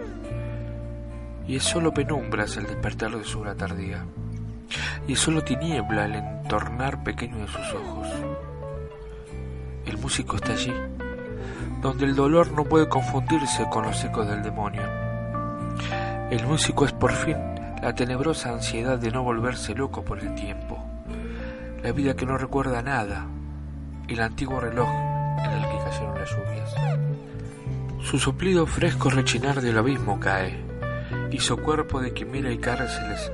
Y 1.48 1.58
es 1.58 1.64
solo 1.64 1.94
penumbras 1.94 2.58
el 2.58 2.66
despertar 2.66 3.16
de 3.16 3.24
su 3.24 3.42
hora 3.42 3.54
tardía. 3.54 4.04
Y 5.08 5.14
es 5.14 5.20
solo 5.20 5.44
tiniebla 5.44 6.06
el 6.06 6.16
entornar 6.16 7.04
pequeño 7.04 7.38
de 7.38 7.48
sus 7.48 7.74
ojos. 7.76 8.08
El 9.86 10.00
músico 10.00 10.38
está 10.38 10.54
allí, 10.54 10.74
donde 11.84 12.06
el 12.06 12.16
dolor 12.16 12.52
no 12.54 12.64
puede 12.64 12.90
confundirse 12.90 13.70
con 13.70 13.84
los 13.84 14.04
ecos 14.04 14.28
del 14.28 14.42
demonio. 14.42 14.90
El 16.32 16.48
músico 16.48 16.84
es 16.84 16.94
por 16.94 17.12
fin 17.12 17.38
la 17.80 17.94
tenebrosa 17.94 18.54
ansiedad 18.54 18.98
de 18.98 19.12
no 19.12 19.22
volverse 19.22 19.76
loco 19.76 20.04
por 20.04 20.18
el 20.18 20.34
tiempo, 20.34 20.84
la 21.84 21.92
vida 21.92 22.16
que 22.16 22.26
no 22.26 22.40
recuerda 22.40 22.82
nada, 22.82 23.28
el 24.08 24.22
antiguo 24.22 24.60
reloj 24.60 24.90
en 24.90 25.52
el 25.52 25.62
que 25.70 25.78
cayeron 25.84 26.20
las 26.20 26.30
lluvias. 26.30 26.76
Su 28.02 28.20
soplido 28.20 28.66
fresco 28.66 29.10
rechinar 29.10 29.62
del 29.62 29.78
abismo 29.78 30.20
cae, 30.20 30.64
y 31.32 31.40
su 31.40 31.58
cuerpo 31.58 32.02
de 32.02 32.14
quimera 32.14 32.52
y 32.52 32.58
cárceles 32.58 33.32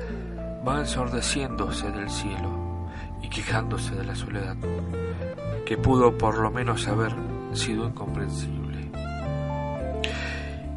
va 0.67 0.79
ensordeciéndose 0.79 1.91
del 1.91 2.09
cielo 2.09 2.87
y 3.21 3.29
quejándose 3.29 3.95
de 3.95 4.03
la 4.03 4.15
soledad, 4.15 4.55
que 5.65 5.77
pudo 5.77 6.17
por 6.17 6.37
lo 6.37 6.51
menos 6.51 6.87
haber 6.87 7.13
sido 7.53 7.85
incomprensible. 7.85 8.89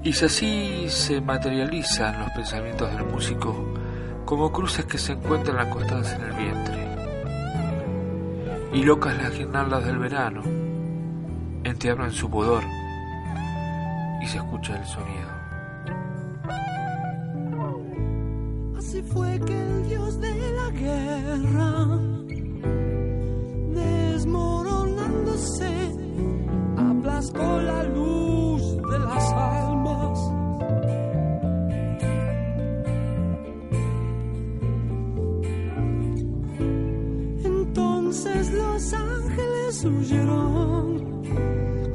Y 0.03 0.13
si 0.13 0.25
así 0.25 0.87
se 0.89 1.21
materializan 1.21 2.21
los 2.21 2.31
pensamientos 2.33 2.91
del 2.93 3.07
músico 3.07 3.75
como 4.25 4.53
cruces 4.53 4.85
que 4.85 4.99
se 4.99 5.13
encuentran 5.13 5.59
acostadas 5.67 6.13
en 6.13 6.23
el 6.23 6.33
vientre, 6.33 6.84
y 8.75 8.83
locas 8.83 9.17
las 9.17 9.39
guirnaldas 9.39 9.87
del 9.87 9.99
verano 9.99 10.43
entierran 11.63 12.11
su 12.11 12.29
pudor 12.29 12.65
y 14.21 14.27
se 14.27 14.39
escucha 14.39 14.77
el 14.77 14.85
sonido. 14.85 15.29
Así 18.77 19.01
fue 19.03 19.39
que 19.47 19.63
el 19.63 19.89
dios 19.89 20.21
de 20.21 20.53
la 20.53 20.71
guerra, 20.71 21.87
desmoronándose, 23.75 25.93
aplastó 26.77 27.63
la 27.63 27.85
luz 27.85 28.34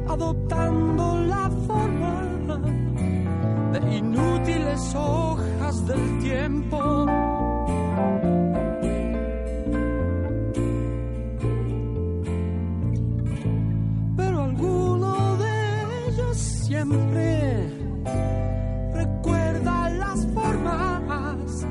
adoptando 0.07 1.21
la 1.25 1.49
forma 1.65 2.59
de 3.71 3.97
inútiles 3.97 4.95
hojas 4.95 5.87
del 5.87 6.19
tiempo. 6.19 7.05
Pero 14.17 14.43
alguno 14.43 15.37
de 15.37 16.09
ellos 16.09 16.37
siempre 16.37 17.69
recuerda 18.93 19.89
las 19.89 20.27
formas 20.27 21.65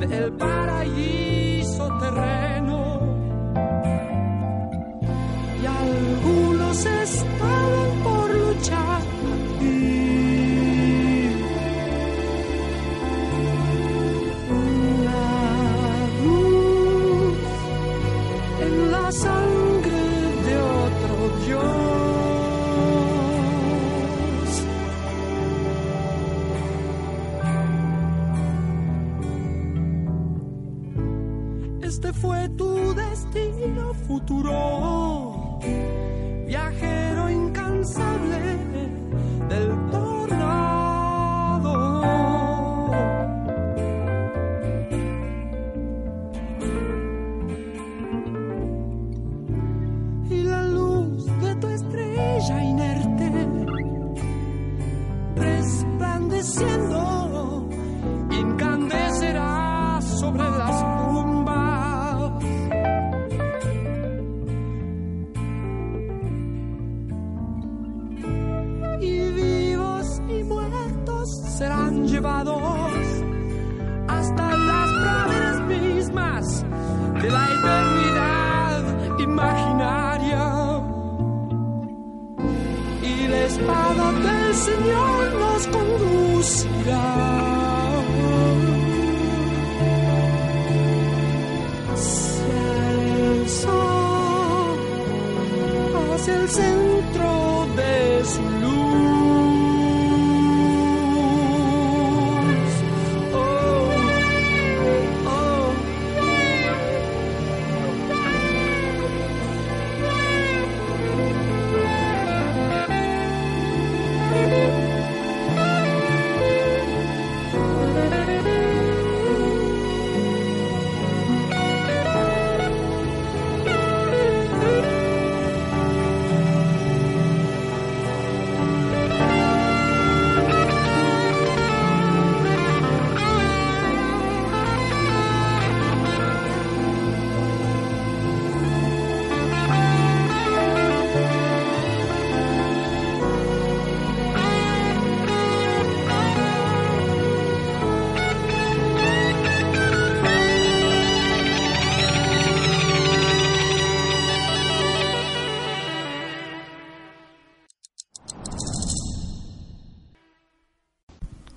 del 0.00 0.32
paraíso 0.32 1.98
terreno. 1.98 2.41
Viajero 36.46 37.30
incansable 37.30 38.58
del 39.48 39.90
tornado. 39.90 40.12
y 50.30 50.42
la 50.44 50.62
luz 50.64 51.26
de 51.40 51.54
tu 51.56 51.68
estrella 51.68 52.64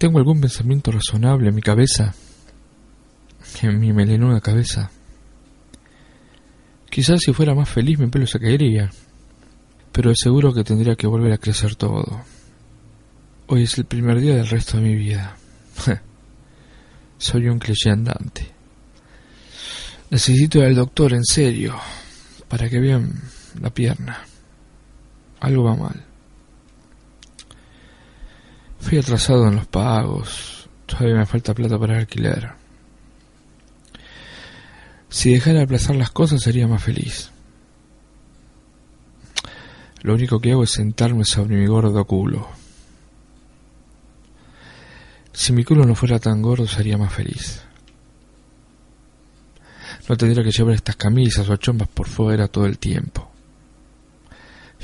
¿Tengo 0.06 0.20
algún 0.20 0.39
pensamiento 0.39 0.91
razonable 0.91 1.49
en 1.49 1.56
mi 1.56 1.64
cabeza? 1.64 2.14
En 3.64 3.80
mi 3.80 3.91
melenuda 3.91 4.39
cabeza. 4.39 4.91
Quizás 6.91 7.22
si 7.22 7.34
fuera 7.34 7.56
más 7.56 7.68
feliz 7.68 7.97
mi 7.97 8.06
pelo 8.06 8.28
se 8.28 8.39
caería, 8.39 8.91
pero 9.91 10.14
seguro 10.14 10.53
que 10.53 10.64
tendría 10.64 10.95
que 10.95 11.08
volver 11.08 11.34
a 11.34 11.39
crecer 11.39 11.74
todo. 11.74 12.22
Hoy 13.47 13.64
es 13.64 13.76
el 13.80 13.86
primer 13.86 14.20
día 14.20 14.36
del 14.36 14.47
resto 14.47 14.78
de 14.78 14.84
mi 14.84 14.93
vida. 14.93 15.38
Soy 17.18 17.47
un 17.47 17.58
cliché 17.58 17.89
andante. 17.89 18.47
Necesito 20.12 20.60
ir 20.60 20.66
al 20.66 20.76
doctor 20.76 21.14
en 21.14 21.26
serio, 21.26 21.78
para 22.47 22.70
que 22.70 22.80
vean 22.80 23.24
la 23.60 23.72
pierna. 23.72 24.20
Algo 25.39 25.64
va 25.64 25.76
mal. 25.76 26.05
Fui 28.86 28.99
atrasado 28.99 29.47
en 29.47 29.55
los 29.55 29.65
pagos. 29.65 30.69
Todavía 30.86 31.15
me 31.15 31.25
falta 31.25 31.55
plata 31.55 31.79
para 31.79 31.93
el 31.93 31.99
alquiler. 32.01 32.51
Si 35.09 35.33
dejara 35.33 35.57
de 35.57 35.63
aplazar 35.63 35.95
las 35.95 36.11
cosas 36.11 36.43
sería 36.43 36.67
más 36.67 36.83
feliz. 36.83 37.31
Lo 40.03 40.13
único 40.13 40.39
que 40.39 40.51
hago 40.51 40.63
es 40.63 40.69
sentarme 40.69 41.25
sobre 41.25 41.55
mi 41.55 41.65
gordo 41.65 42.05
culo. 42.05 42.47
Si 45.33 45.51
mi 45.51 45.63
culo 45.63 45.83
no 45.83 45.95
fuera 45.95 46.19
tan 46.19 46.43
gordo 46.43 46.67
sería 46.67 46.95
más 46.95 47.11
feliz. 47.11 47.63
No 50.07 50.15
tendría 50.15 50.43
que 50.43 50.51
llevar 50.51 50.75
estas 50.75 50.95
camisas 50.95 51.49
o 51.49 51.55
chombas 51.55 51.88
por 51.88 52.07
fuera 52.07 52.47
todo 52.49 52.67
el 52.67 52.77
tiempo. 52.77 53.31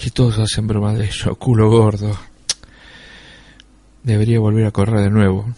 Y 0.04 0.10
todos 0.10 0.40
hacen 0.40 0.66
broma 0.66 0.96
de 0.96 1.06
ello, 1.06 1.36
culo 1.36 1.70
gordo. 1.70 2.31
Debería 4.04 4.40
volver 4.40 4.66
a 4.66 4.72
correr 4.72 5.02
de 5.02 5.10
nuevo. 5.10 5.54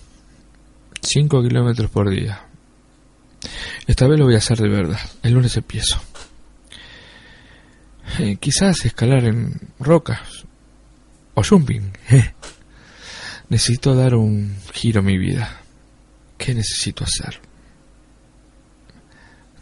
Cinco 1.01 1.41
kilómetros 1.41 1.89
por 1.89 2.09
día. 2.09 2.45
Esta 3.87 4.07
vez 4.07 4.19
lo 4.19 4.25
voy 4.25 4.35
a 4.35 4.39
hacer 4.39 4.57
de 4.57 4.69
verdad. 4.69 4.99
El 5.21 5.33
lunes 5.33 5.55
empiezo. 5.55 6.01
Eh, 8.19 8.37
quizás 8.37 8.85
escalar 8.85 9.25
en 9.25 9.59
rocas. 9.79 10.45
O 11.35 11.43
jumping. 11.43 11.91
Necesito 13.49 13.95
dar 13.95 14.15
un 14.15 14.55
giro 14.73 14.99
a 14.99 15.03
mi 15.03 15.17
vida. 15.17 15.61
¿Qué 16.37 16.53
necesito 16.53 17.03
hacer? 17.03 17.39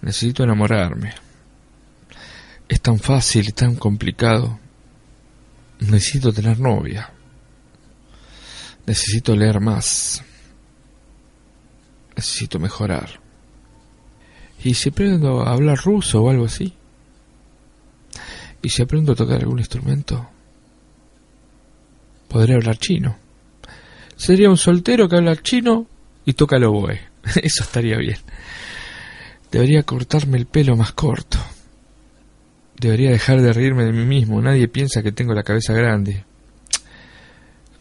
Necesito 0.02 0.44
enamorarme. 0.44 1.14
Es 2.68 2.82
tan 2.82 3.00
fácil 3.00 3.54
tan 3.54 3.76
complicado. 3.76 4.60
Necesito 5.80 6.32
tener 6.32 6.60
novia. 6.60 7.12
Necesito 8.86 9.36
leer 9.36 9.60
más. 9.60 10.24
Necesito 12.16 12.60
mejorar. 12.60 13.20
¿Y 14.64 14.74
si 14.74 14.90
aprendo 14.90 15.42
a 15.42 15.54
hablar 15.54 15.78
ruso 15.78 16.22
o 16.22 16.30
algo 16.30 16.46
así? 16.46 16.74
¿Y 18.62 18.70
si 18.70 18.82
aprendo 18.82 19.14
a 19.14 19.16
tocar 19.16 19.40
algún 19.40 19.60
instrumento? 19.60 20.30
Podré 22.28 22.56
hablar 22.56 22.78
chino. 22.78 23.18
Sería 24.16 24.50
un 24.50 24.58
soltero 24.58 25.10
que 25.10 25.18
habla 25.18 25.36
chino 25.42 25.88
y 26.26 26.34
toca 26.34 26.58
el 26.58 26.66
oboe. 26.66 27.02
Eso 27.42 27.64
estaría 27.64 27.98
bien. 27.98 28.18
Debería 29.52 29.84
cortarme 29.84 30.38
el 30.38 30.46
pelo 30.46 30.76
más 30.76 30.94
corto. 30.94 31.38
Debería 32.80 33.12
dejar 33.12 33.42
de 33.42 33.52
reírme 33.52 33.84
de 33.84 33.92
mí 33.92 34.06
mismo. 34.06 34.42
Nadie 34.42 34.68
piensa 34.68 35.04
que 35.04 35.12
tengo 35.12 35.34
la 35.34 35.44
cabeza 35.44 35.74
grande. 35.74 36.24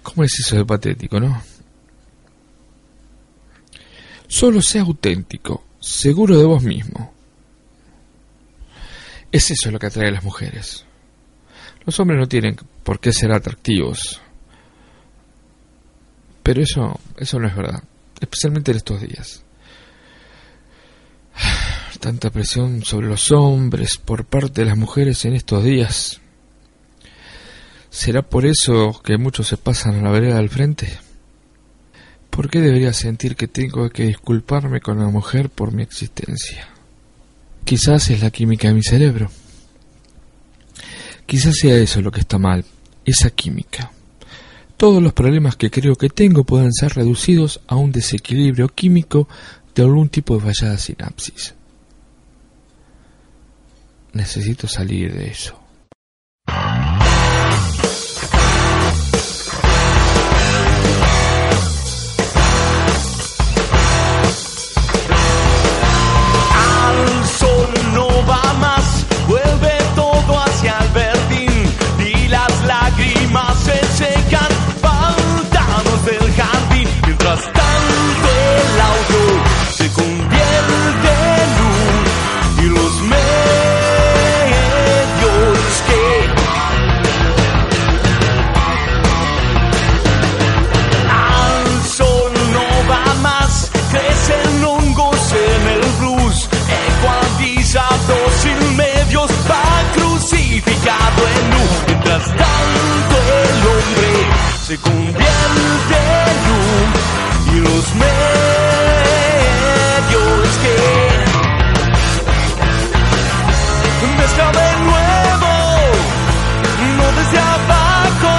¿Cómo 0.03 0.25
es 0.25 0.39
eso 0.39 0.57
de 0.57 0.65
patético, 0.65 1.21
no? 1.21 1.43
Solo 4.27 4.63
sea 4.63 4.83
auténtico, 4.83 5.65
seguro 5.81 6.39
de 6.39 6.45
vos 6.45 6.63
mismo. 6.63 7.13
Es 9.33 9.51
eso 9.51 9.71
lo 9.71 9.79
que 9.79 9.87
atrae 9.87 10.09
a 10.09 10.13
las 10.13 10.25
mujeres. 10.25 10.85
Los 11.85 11.99
hombres 12.01 12.21
no 12.21 12.29
tienen 12.29 12.57
por 12.83 13.01
qué 13.01 13.13
ser 13.13 13.33
atractivos. 13.33 14.21
Pero 16.43 16.63
eso, 16.63 16.99
eso 17.17 17.39
no 17.39 17.49
es 17.49 17.55
verdad, 17.55 17.83
especialmente 18.21 18.71
en 18.71 18.77
estos 18.79 19.01
días 19.01 19.45
tanta 22.01 22.31
presión 22.31 22.85
sobre 22.85 23.09
los 23.09 23.31
hombres 23.33 23.99
por 23.99 24.25
parte 24.25 24.63
de 24.63 24.69
las 24.69 24.79
mujeres 24.79 25.25
en 25.25 25.35
estos 25.35 25.65
días. 25.65 26.21
¿Será 27.91 28.23
por 28.23 28.47
eso 28.47 29.01
que 29.05 29.19
muchos 29.19 29.49
se 29.49 29.57
pasan 29.57 29.97
a 29.97 30.03
la 30.03 30.11
vereda 30.11 30.37
del 30.37 30.49
frente? 30.49 30.99
¿Por 32.31 32.49
qué 32.49 32.61
debería 32.61 32.93
sentir 32.93 33.35
que 33.35 33.49
tengo 33.49 33.91
que 33.91 34.05
disculparme 34.05 34.81
con 34.81 34.99
la 35.01 35.09
mujer 35.09 35.51
por 35.51 35.73
mi 35.73 35.83
existencia? 35.83 36.69
Quizás 37.65 38.09
es 38.11 38.23
la 38.23 38.31
química 38.31 38.69
de 38.69 38.75
mi 38.75 38.83
cerebro. 38.83 39.31
Quizás 41.27 41.57
sea 41.57 41.77
eso 41.77 42.01
lo 42.01 42.13
que 42.13 42.21
está 42.21 42.39
mal, 42.39 42.65
esa 43.05 43.31
química. 43.31 43.91
Todos 44.77 45.03
los 45.03 45.13
problemas 45.13 45.57
que 45.57 45.71
creo 45.71 45.97
que 45.97 46.09
tengo 46.09 46.45
pueden 46.45 46.73
ser 46.73 46.95
reducidos 46.95 47.61
a 47.67 47.75
un 47.75 47.91
desequilibrio 47.93 48.69
químico 48.69 49.29
de 49.75 49.83
algún 49.83 50.09
tipo 50.09 50.37
de 50.37 50.53
fallada 50.53 50.79
sinapsis. 50.79 51.55
Necesito 54.13 54.69
salir 54.69 55.13
de 55.13 55.29
eso. 55.29 55.60
Se 104.71 104.79
convierte 104.79 105.99
en 106.31 106.37
luz 106.49 106.91
y 107.53 107.57
los 107.59 107.87
medios 107.97 108.13
que 110.63 110.77
mezcla 114.17 114.49
de 114.61 114.69
nuevo, 114.85 115.53
no 116.99 117.07
desde 117.19 117.39
abajo, 117.57 118.35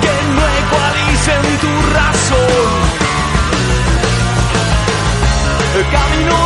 que 0.00 0.14
no 0.34 0.42
ecualicen 0.60 1.44
tu 1.60 1.72
razón. 1.96 2.72
Camino 5.92 6.36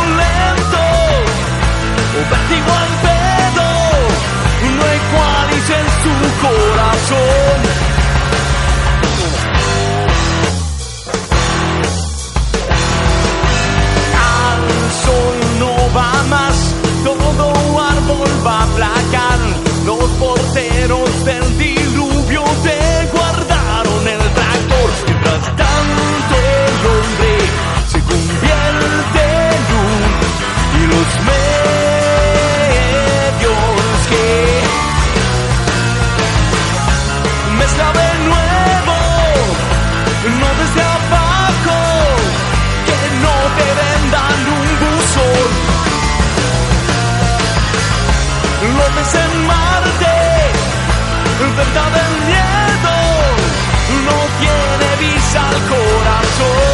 porteros 20.19 21.25
del 21.25 21.43
del 51.81 52.21
miedo, 52.27 52.93
no 54.05 54.17
tiene 54.39 55.13
visa 55.13 55.49
al 55.49 55.59
corazón. 55.67 56.72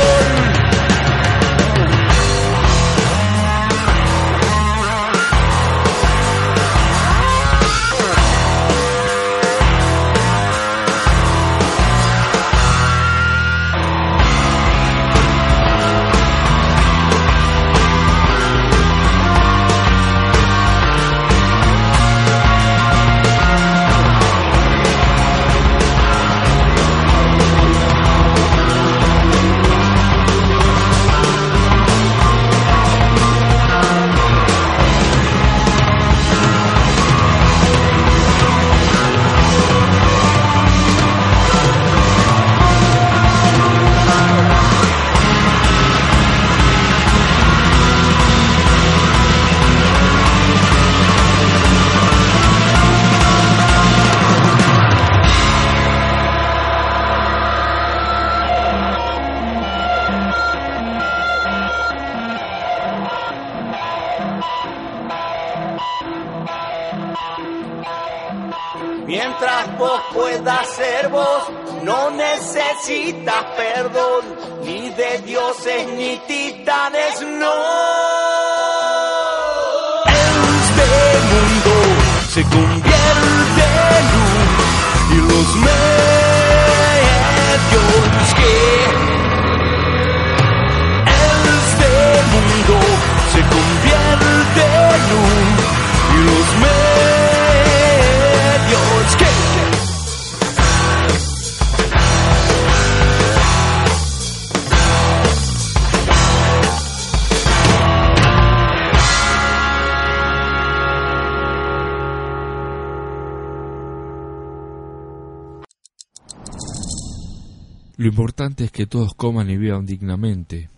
Importante 118.20 118.66
es 118.66 118.72
que 118.72 118.86
todos 118.86 119.14
coman 119.14 119.50
y 119.50 119.56
vivan 119.56 119.86
dignamente, 119.86 120.70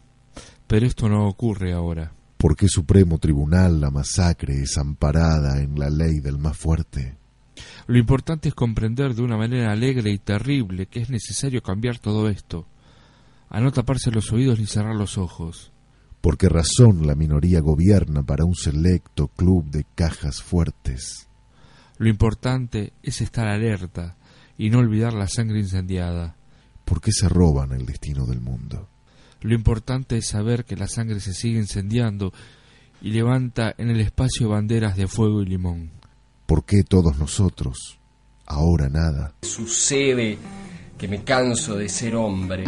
pero 0.68 0.86
esto 0.86 1.10
no 1.10 1.28
ocurre 1.28 1.74
ahora. 1.74 2.14
¿Por 2.38 2.56
qué 2.56 2.68
Supremo 2.68 3.18
Tribunal 3.18 3.82
la 3.82 3.90
masacre 3.90 4.62
es 4.62 4.78
amparada 4.78 5.60
en 5.60 5.80
la 5.80 5.90
ley 5.90 6.20
del 6.20 6.38
más 6.38 6.56
fuerte? 6.56 7.18
Lo 7.88 7.98
importante 7.98 8.50
es 8.50 8.54
comprender 8.54 9.16
de 9.16 9.24
una 9.24 9.38
manera 9.38 9.72
alegre 9.72 10.12
y 10.12 10.20
terrible 10.20 10.86
que 10.86 11.00
es 11.00 11.10
necesario 11.10 11.64
cambiar 11.64 11.98
todo 11.98 12.30
esto, 12.30 12.68
a 13.50 13.60
no 13.60 13.72
taparse 13.72 14.12
los 14.12 14.32
oídos 14.32 14.60
ni 14.60 14.68
cerrar 14.68 14.96
los 14.96 15.18
ojos. 15.18 15.72
¿Por 16.22 16.38
qué 16.38 16.48
razón 16.48 17.08
la 17.08 17.16
minoría 17.16 17.60
gobierna 17.60 18.22
para 18.22 18.46
un 18.46 18.54
selecto 18.54 19.30
club 19.30 19.66
de 19.72 19.88
cajas 19.96 20.44
fuertes? 20.44 21.28
Lo 21.98 22.08
importante 22.08 22.94
es 23.02 23.20
estar 23.20 23.48
alerta 23.48 24.16
y 24.60 24.70
no 24.70 24.78
olvidar 24.78 25.14
la 25.14 25.26
sangre 25.26 25.58
incendiada. 25.58 26.36
¿Por 26.92 27.00
qué 27.00 27.14
se 27.14 27.30
roban 27.30 27.72
el 27.72 27.86
destino 27.86 28.26
del 28.26 28.42
mundo? 28.42 28.90
Lo 29.40 29.56
importante 29.56 30.18
es 30.18 30.28
saber 30.28 30.66
que 30.66 30.76
la 30.76 30.90
sangre 30.90 31.22
se 31.22 31.34
sigue 31.34 31.58
incendiando 31.58 32.34
y 33.02 33.12
levanta 33.12 33.74
en 33.78 33.90
el 33.90 34.02
espacio 34.02 34.50
banderas 34.50 34.98
de 34.98 35.08
fuego 35.08 35.42
y 35.42 35.46
limón. 35.46 35.90
¿Por 36.46 36.66
qué 36.66 36.84
todos 36.84 37.18
nosotros? 37.18 37.98
Ahora 38.46 38.90
nada. 38.90 39.34
Sucede 39.42 40.38
que 40.98 41.08
me 41.08 41.24
canso 41.24 41.78
de 41.78 41.88
ser 41.88 42.14
hombre. 42.14 42.66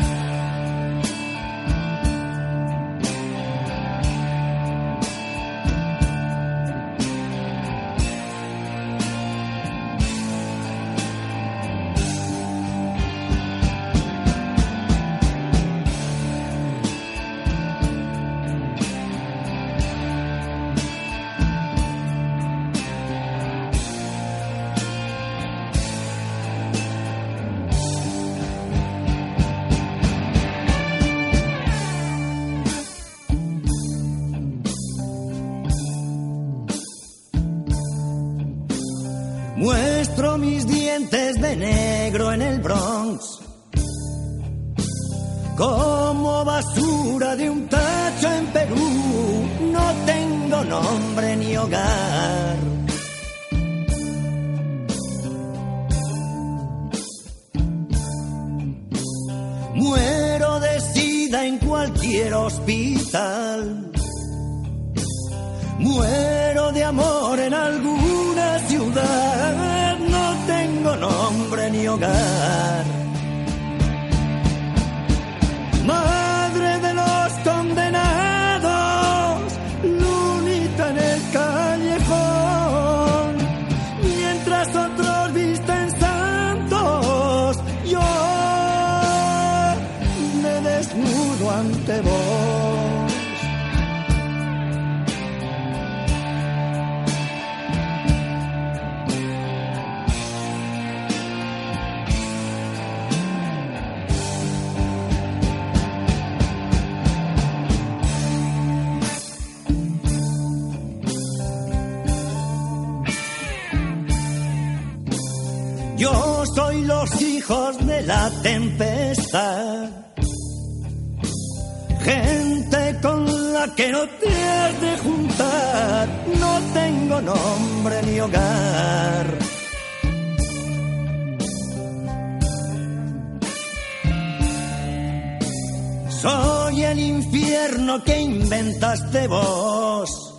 Soy 136.24 136.84
el 136.86 137.00
infierno 137.02 138.02
que 138.02 138.18
inventaste 138.18 139.28
vos. 139.28 140.34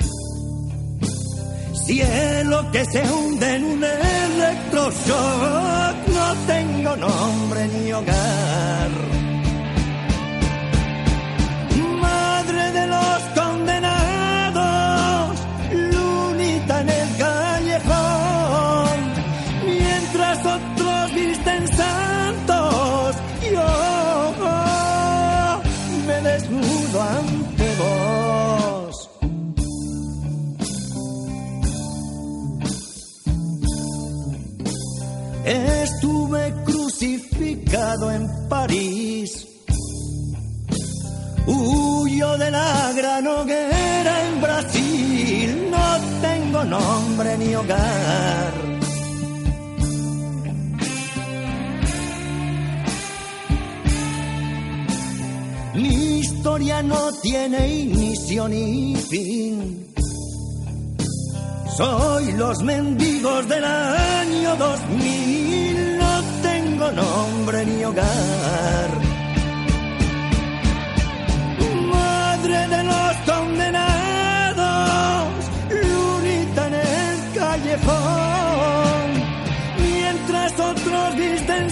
Cielo 1.84 2.70
que 2.72 2.86
se 2.86 3.02
hunde 3.02 3.56
en 3.56 3.64
un 3.64 3.84
electroshock, 3.84 4.96
no 6.08 6.34
tengo 6.46 6.96
nombre 6.96 7.68
ni 7.68 7.92
hogar. 7.92 9.23
En 38.02 38.48
París. 38.48 39.46
Huyo 41.46 42.36
de 42.38 42.50
la 42.50 42.92
gran 42.92 43.26
hoguera 43.26 44.26
en 44.26 44.40
Brasil. 44.40 45.68
No 45.70 46.00
tengo 46.20 46.64
nombre 46.64 47.38
ni 47.38 47.54
hogar. 47.54 48.52
Mi 55.74 56.18
historia 56.18 56.82
no 56.82 57.12
tiene 57.22 57.68
inicio 57.68 58.48
ni 58.48 58.96
fin. 58.96 59.94
Soy 61.76 62.32
los 62.32 62.62
mendigos 62.62 63.48
del 63.48 63.64
año 63.64 64.56
2000, 64.56 65.63
no 65.63 65.63
tengo 66.84 67.02
nombre 67.02 67.64
ni 67.66 67.84
hogar. 67.84 68.90
Madre 71.92 72.68
de 72.68 72.84
los 72.84 73.16
condenados, 73.26 74.64
lunita 75.70 76.66
en 76.66 76.74
el 76.74 77.32
callejón, 77.34 79.06
mientras 79.78 80.52
otros 80.60 81.16
visten 81.16 81.70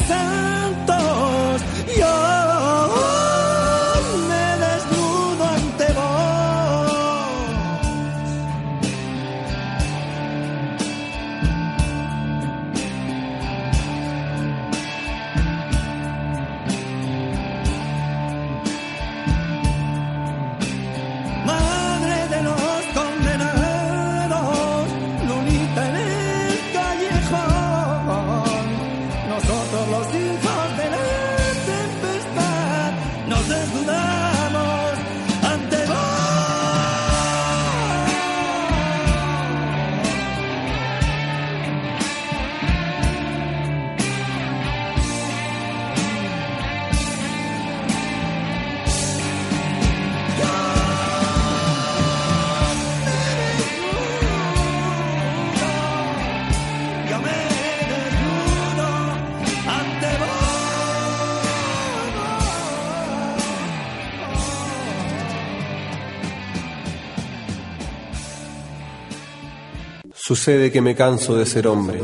Sucede 70.32 70.72
que 70.72 70.80
me 70.80 70.94
canso 70.94 71.36
de 71.36 71.44
ser 71.44 71.66
hombre. 71.66 72.00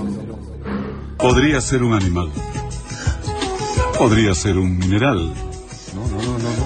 Podría 1.16 1.62
ser 1.62 1.82
un 1.82 1.94
animal. 1.94 2.30
Podría 3.96 4.34
ser 4.34 4.58
un 4.58 4.76
mineral. 4.76 5.32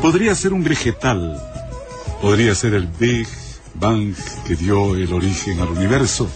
Podría 0.02 0.34
ser 0.34 0.54
un 0.54 0.64
vegetal. 0.64 1.40
Podría 2.20 2.56
ser 2.56 2.74
el 2.74 2.88
Big 2.88 3.28
Bang 3.74 4.12
que 4.44 4.56
dio 4.56 4.96
el 4.96 5.12
origen 5.12 5.60
al 5.60 5.68
universo. 5.68 6.28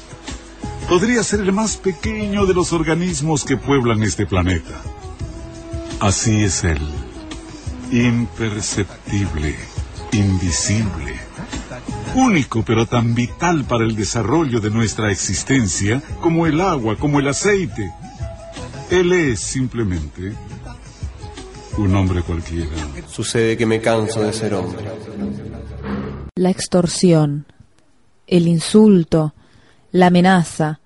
Podría 0.89 1.25
ser 1.25 1.41
el 1.41 1.53
más 1.53 1.77
pequeño 1.77 2.47
de 2.47 2.55
los 2.55 2.73
organismos 2.73 3.45
que 3.45 3.57
pueblan 3.57 4.05
este 4.05 4.27
planeta. 4.27 4.81
Así 5.99 6.45
es 6.45 6.63
él. 6.63 6.79
Imperceptible, 7.91 9.57
invisible, 10.13 11.16
único 12.17 12.65
pero 12.65 12.87
tan 12.87 13.15
vital 13.15 13.65
para 13.65 13.85
el 13.85 13.95
desarrollo 13.95 14.61
de 14.61 14.71
nuestra 14.71 15.13
existencia 15.13 16.03
como 16.21 16.47
el 16.47 16.61
agua, 16.61 16.97
como 16.97 17.21
el 17.21 17.29
aceite. 17.29 17.93
Él 18.91 19.13
es 19.13 19.41
simplemente 19.41 20.33
un 21.77 21.95
hombre 21.95 22.23
cualquiera. 22.23 22.71
Sucede 23.07 23.57
que 23.57 23.67
me 23.67 23.81
canso 23.81 24.23
de 24.23 24.33
ser 24.33 24.55
hombre. 24.55 24.85
La 26.37 26.51
extorsión, 26.51 27.47
el 28.27 28.49
insulto, 28.49 29.35
la 29.93 30.07
amenaza, 30.07 30.81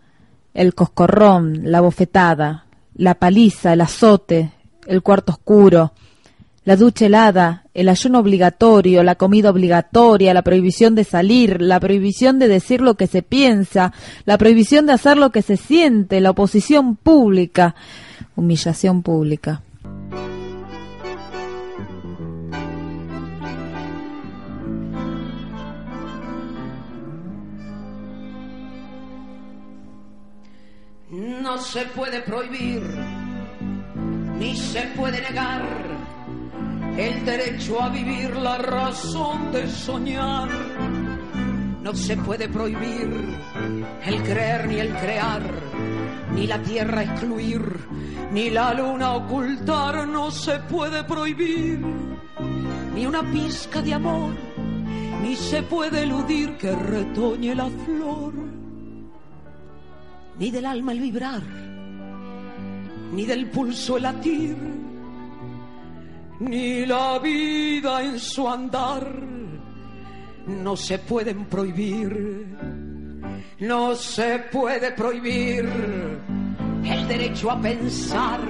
el 0.52 0.74
coscorrón, 0.74 1.70
la 1.70 1.80
bofetada, 1.80 2.66
la 2.94 3.14
paliza, 3.14 3.72
el 3.72 3.80
azote, 3.82 4.52
el 4.86 5.02
cuarto 5.02 5.32
oscuro, 5.32 5.92
la 6.64 6.76
ducha 6.76 7.06
helada, 7.06 7.64
el 7.72 7.88
ayuno 7.88 8.18
obligatorio, 8.18 9.02
la 9.02 9.14
comida 9.14 9.50
obligatoria, 9.50 10.34
la 10.34 10.42
prohibición 10.42 10.94
de 10.94 11.04
salir, 11.04 11.62
la 11.62 11.80
prohibición 11.80 12.38
de 12.38 12.48
decir 12.48 12.82
lo 12.82 12.94
que 12.94 13.06
se 13.06 13.22
piensa, 13.22 13.92
la 14.26 14.36
prohibición 14.36 14.86
de 14.86 14.92
hacer 14.92 15.16
lo 15.16 15.30
que 15.30 15.42
se 15.42 15.56
siente, 15.56 16.20
la 16.20 16.30
oposición 16.30 16.96
pública, 16.96 17.74
humillación 18.36 19.02
pública. 19.02 19.62
No 31.10 31.58
se 31.58 31.84
puede 31.86 32.20
prohibir, 32.20 32.82
ni 34.38 34.54
se 34.54 34.82
puede 34.94 35.20
negar 35.22 35.99
el 37.06 37.24
derecho 37.24 37.82
a 37.82 37.88
vivir, 37.88 38.36
la 38.36 38.58
razón 38.58 39.52
de 39.52 39.68
soñar. 39.68 40.48
No 41.82 41.94
se 41.94 42.16
puede 42.16 42.48
prohibir 42.48 43.08
el 44.04 44.22
creer 44.22 44.68
ni 44.68 44.78
el 44.80 44.94
crear, 44.94 45.42
ni 46.34 46.46
la 46.46 46.62
tierra 46.62 47.02
excluir, 47.02 47.62
ni 48.32 48.50
la 48.50 48.74
luna 48.74 49.14
ocultar. 49.14 50.06
No 50.06 50.30
se 50.30 50.58
puede 50.60 51.04
prohibir 51.04 51.80
ni 52.94 53.06
una 53.06 53.22
pizca 53.22 53.80
de 53.80 53.94
amor, 53.94 54.34
ni 55.22 55.36
se 55.36 55.62
puede 55.62 56.02
eludir 56.02 56.56
que 56.56 56.74
retoñe 56.74 57.54
la 57.54 57.68
flor 57.84 58.50
ni 60.40 60.50
del 60.50 60.64
alma 60.64 60.92
el 60.92 61.00
vibrar, 61.00 61.42
ni 63.12 63.26
del 63.26 63.50
pulso 63.50 63.98
el 63.98 64.04
latir, 64.04 64.56
ni 66.40 66.86
la 66.86 67.18
vida 67.18 68.02
en 68.02 68.18
su 68.18 68.48
andar. 68.48 69.06
No 70.46 70.76
se 70.76 70.98
pueden 70.98 71.44
prohibir, 71.44 72.46
no 73.60 73.94
se 73.94 74.38
puede 74.50 74.92
prohibir 74.92 75.68
el 76.84 77.08
derecho 77.08 77.50
a 77.50 77.60
pensar, 77.60 78.40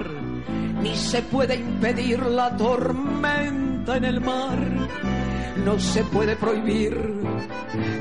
ni 0.81 0.97
se 0.97 1.23
puede 1.23 1.57
impedir 1.57 2.25
la 2.27 2.57
tormenta 2.57 3.97
en 3.97 4.05
el 4.05 4.21
mar. 4.21 4.59
No 5.65 5.79
se 5.79 6.05
puede 6.05 6.37
prohibir 6.37 6.97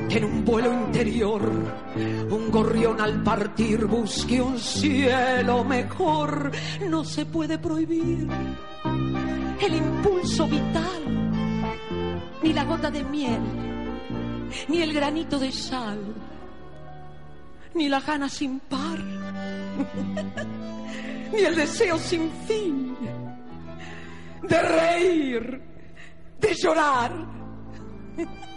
que 0.08 0.18
en 0.18 0.24
un 0.24 0.44
vuelo 0.44 0.72
interior 0.72 1.42
un 2.30 2.50
gorrión 2.50 3.00
al 3.00 3.22
partir 3.22 3.84
busque 3.84 4.40
un 4.40 4.58
cielo 4.58 5.62
mejor. 5.64 6.52
No 6.88 7.04
se 7.04 7.26
puede 7.26 7.58
prohibir 7.58 8.28
el 9.60 9.74
impulso 9.74 10.46
vital, 10.46 11.30
ni 12.42 12.52
la 12.52 12.64
gota 12.64 12.90
de 12.90 13.04
miel, 13.04 13.40
ni 14.68 14.82
el 14.82 14.92
granito 14.92 15.38
de 15.38 15.52
sal, 15.52 15.98
ni 17.74 17.88
la 17.88 18.00
gana 18.00 18.28
sin 18.28 18.60
par, 18.60 18.98
ni 21.32 21.40
el 21.40 21.54
deseo 21.54 21.98
sin 21.98 22.30
fin 22.46 22.96
de 24.42 24.62
reír, 24.62 25.62
de 26.38 26.54
llorar. 26.54 27.12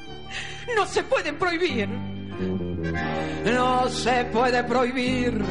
No 0.75 0.85
se 0.85 1.03
pueden 1.03 1.37
prohibir. 1.37 1.89
No 1.89 3.87
se 3.89 4.25
puede 4.25 4.63
prohibir 4.63 5.43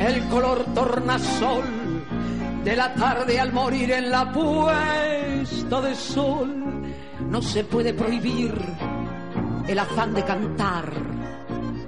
el 0.00 0.28
color 0.28 0.64
tornasol 0.74 1.87
de 2.68 2.76
la 2.76 2.92
tarde 2.92 3.40
al 3.40 3.50
morir 3.50 3.90
en 3.92 4.10
la 4.10 4.30
puesta 4.30 5.80
de 5.80 5.94
sol. 5.94 6.82
No 7.30 7.40
se 7.40 7.64
puede 7.64 7.94
prohibir 7.94 8.52
el 9.66 9.78
afán 9.78 10.12
de 10.12 10.22
cantar 10.22 10.92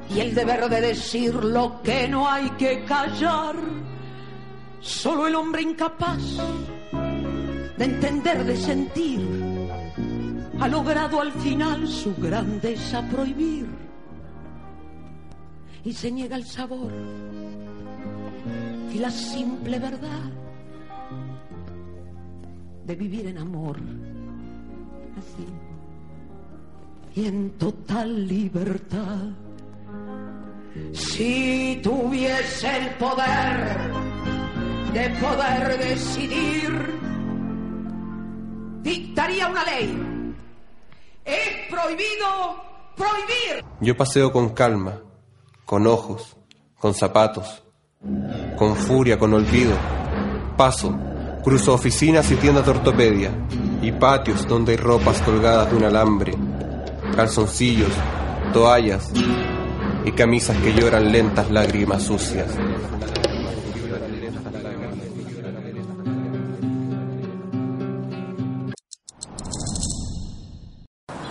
y 0.08 0.20
el 0.20 0.34
deber 0.34 0.70
de 0.70 0.80
decir 0.80 1.34
lo 1.34 1.82
que 1.82 2.08
no 2.08 2.26
hay 2.26 2.48
que 2.52 2.82
callar. 2.84 3.56
Solo 4.80 5.26
el 5.26 5.34
hombre 5.34 5.60
incapaz 5.60 6.22
de 7.76 7.84
entender, 7.84 8.42
de 8.44 8.56
sentir, 8.56 9.20
ha 10.60 10.66
logrado 10.66 11.20
al 11.20 11.32
final 11.32 11.86
su 11.86 12.14
grandeza 12.16 13.06
prohibir 13.10 13.66
y 15.84 15.92
se 15.92 16.10
niega 16.10 16.36
el 16.36 16.46
sabor 16.46 16.90
y 18.90 18.98
la 18.98 19.10
simple 19.10 19.78
verdad 19.78 20.39
de 22.84 22.94
vivir 22.94 23.26
en 23.26 23.38
amor 23.38 23.76
así 25.18 25.46
y 27.14 27.26
en 27.26 27.50
total 27.58 28.26
libertad 28.26 29.30
Si 30.92 31.80
tuviese 31.82 32.78
el 32.78 32.94
poder 32.94 33.90
de 34.92 35.08
poder 35.20 35.78
decidir, 35.78 37.00
dictaría 38.82 39.48
una 39.48 39.64
ley. 39.64 40.34
Es 41.24 41.70
prohibido 41.70 42.56
prohibir. 42.96 43.64
Yo 43.80 43.96
paseo 43.96 44.32
con 44.32 44.50
calma, 44.50 45.00
con 45.64 45.86
ojos, 45.86 46.36
con 46.78 46.94
zapatos, 46.94 47.62
con 48.56 48.74
furia, 48.74 49.18
con 49.18 49.32
olvido. 49.32 49.76
Paso, 50.56 50.98
cruzo 51.42 51.74
oficinas 51.74 52.30
y 52.30 52.36
tiendas 52.36 52.64
de 52.64 52.72
ortopedia 52.72 53.30
y 53.82 53.92
patios 53.92 54.46
donde 54.46 54.72
hay 54.72 54.78
ropas 54.78 55.20
colgadas 55.22 55.70
de 55.70 55.76
un 55.76 55.84
alambre, 55.84 56.34
calzoncillos, 57.16 57.92
toallas 58.52 59.10
y 60.04 60.12
camisas 60.12 60.56
que 60.58 60.74
lloran 60.74 61.10
lentas 61.10 61.50
lágrimas 61.50 62.02
sucias. 62.02 62.48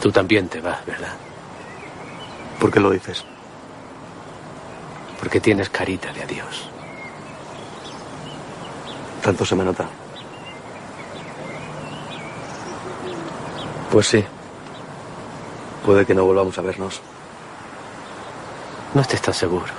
Tú 0.02 0.11
también 0.11 0.48
te 0.48 0.61
vas, 0.61 0.86
¿verdad? 0.86 1.14
¿Por 2.60 2.72
qué 2.72 2.80
lo 2.80 2.91
dices? 2.91 3.26
Porque 5.19 5.41
tienes 5.41 5.69
carita 5.69 6.11
de 6.14 6.23
adiós. 6.23 6.69
Tanto 9.22 9.45
se 9.45 9.56
me 9.56 9.65
nota. 9.65 9.90
Pues 13.91 14.07
sí. 14.07 14.24
Puede 15.86 16.06
que 16.06 16.14
no 16.14 16.26
volvamos 16.26 16.57
a 16.57 16.61
vernos. 16.61 17.02
No 18.94 19.02
estés 19.02 19.22
tan 19.22 19.34
seguro. 19.34 19.74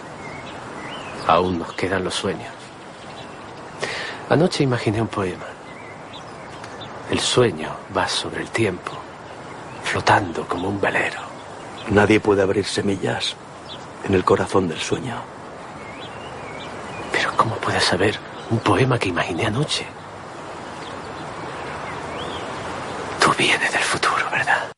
Aún 1.27 1.59
nos 1.59 1.73
quedan 1.75 2.05
los 2.05 2.15
sueños. 2.15 2.53
Anoche 4.29 4.65
imaginé 4.65 5.01
un 5.01 5.09
poema. 5.09 5.47
El 7.11 7.21
sueño 7.21 7.71
va 7.97 8.09
sobre 8.09 8.43
el 8.43 8.51
tiempo, 8.51 8.93
flotando 9.85 10.47
como 10.47 10.69
un 10.69 10.81
velero. 10.81 11.21
Nadie 11.91 12.21
puede 12.21 12.43
abrir 12.43 12.65
semillas 12.65 13.35
en 14.05 14.15
el 14.15 14.25
corazón 14.25 14.69
del 14.69 14.79
sueño. 14.79 15.17
Pero 17.13 17.37
¿cómo 17.37 17.57
puedes 17.57 17.85
saber 17.85 18.19
un 18.51 18.59
poema 18.59 18.99
que 18.99 19.09
imaginé 19.09 19.47
anoche? 19.47 19.87
Tú 23.41 23.47
vienes 23.47 23.73
del 23.73 23.83
futuro, 23.83 24.31
¿verdad? 24.31 24.71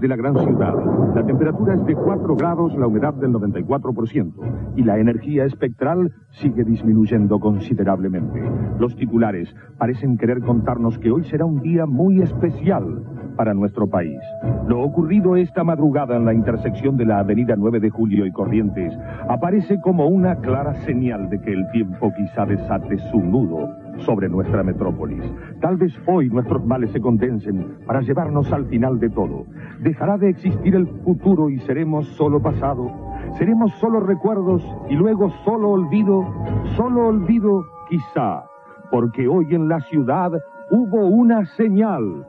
de 0.00 0.08
la 0.08 0.16
gran 0.16 0.36
ciudad. 0.36 0.74
La 1.14 1.24
temperatura 1.24 1.74
es 1.74 1.84
de 1.84 1.94
4 1.94 2.36
grados, 2.36 2.76
la 2.76 2.86
humedad 2.86 3.14
del 3.14 3.32
94% 3.32 4.74
y 4.76 4.82
la 4.82 4.98
energía 4.98 5.44
espectral 5.44 6.12
sigue 6.30 6.64
disminuyendo 6.64 7.38
considerablemente. 7.40 8.42
Los 8.78 8.96
titulares 8.96 9.54
parecen 9.78 10.18
querer 10.18 10.40
contarnos 10.40 10.98
que 10.98 11.10
hoy 11.10 11.24
será 11.24 11.44
un 11.44 11.60
día 11.60 11.86
muy 11.86 12.20
especial 12.20 13.02
para 13.36 13.54
nuestro 13.54 13.86
país. 13.86 14.18
Lo 14.66 14.80
ocurrido 14.80 15.36
esta 15.36 15.62
madrugada 15.62 16.16
en 16.16 16.24
la 16.24 16.34
intersección 16.34 16.96
de 16.96 17.04
la 17.04 17.20
avenida 17.20 17.54
9 17.56 17.80
de 17.80 17.90
Julio 17.90 18.26
y 18.26 18.32
Corrientes 18.32 18.92
aparece 19.28 19.80
como 19.80 20.06
una 20.08 20.36
clara 20.36 20.74
señal 20.84 21.28
de 21.28 21.40
que 21.40 21.52
el 21.52 21.70
tiempo 21.70 22.12
quizá 22.16 22.46
desate 22.46 22.98
su 23.10 23.20
nudo 23.20 23.68
sobre 23.98 24.28
nuestra 24.28 24.62
metrópolis. 24.62 25.22
Tal 25.60 25.76
vez 25.76 25.92
hoy 26.06 26.28
nuestros 26.28 26.64
males 26.64 26.90
se 26.90 27.00
condensen 27.00 27.78
para 27.86 28.00
llevarnos 28.00 28.52
al 28.52 28.66
final 28.66 28.98
de 28.98 29.10
todo. 29.10 29.46
Dejará 29.86 30.18
de 30.18 30.30
existir 30.30 30.74
el 30.74 30.88
futuro 31.04 31.48
y 31.48 31.60
seremos 31.60 32.08
solo 32.16 32.42
pasado. 32.42 32.90
Seremos 33.38 33.72
solo 33.74 34.00
recuerdos 34.00 34.60
y 34.90 34.96
luego 34.96 35.30
solo 35.44 35.70
olvido, 35.70 36.26
solo 36.74 37.06
olvido 37.06 37.64
quizá, 37.88 38.42
porque 38.90 39.28
hoy 39.28 39.54
en 39.54 39.68
la 39.68 39.78
ciudad 39.82 40.32
hubo 40.72 41.06
una 41.06 41.46
señal. 41.54 42.26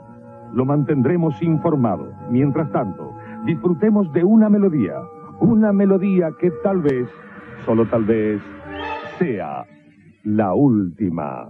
Lo 0.53 0.65
mantendremos 0.65 1.41
informado. 1.41 2.11
Mientras 2.29 2.71
tanto, 2.71 3.11
disfrutemos 3.45 4.13
de 4.13 4.23
una 4.23 4.49
melodía, 4.49 4.93
una 5.39 5.73
melodía 5.73 6.29
que 6.39 6.51
tal 6.61 6.84
vez, 6.84 7.09
solo 7.65 7.88
tal 7.88 8.03
vez, 8.05 8.39
sea 9.17 9.65
la 10.23 10.53
última. 10.53 11.49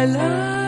my. 0.06 0.61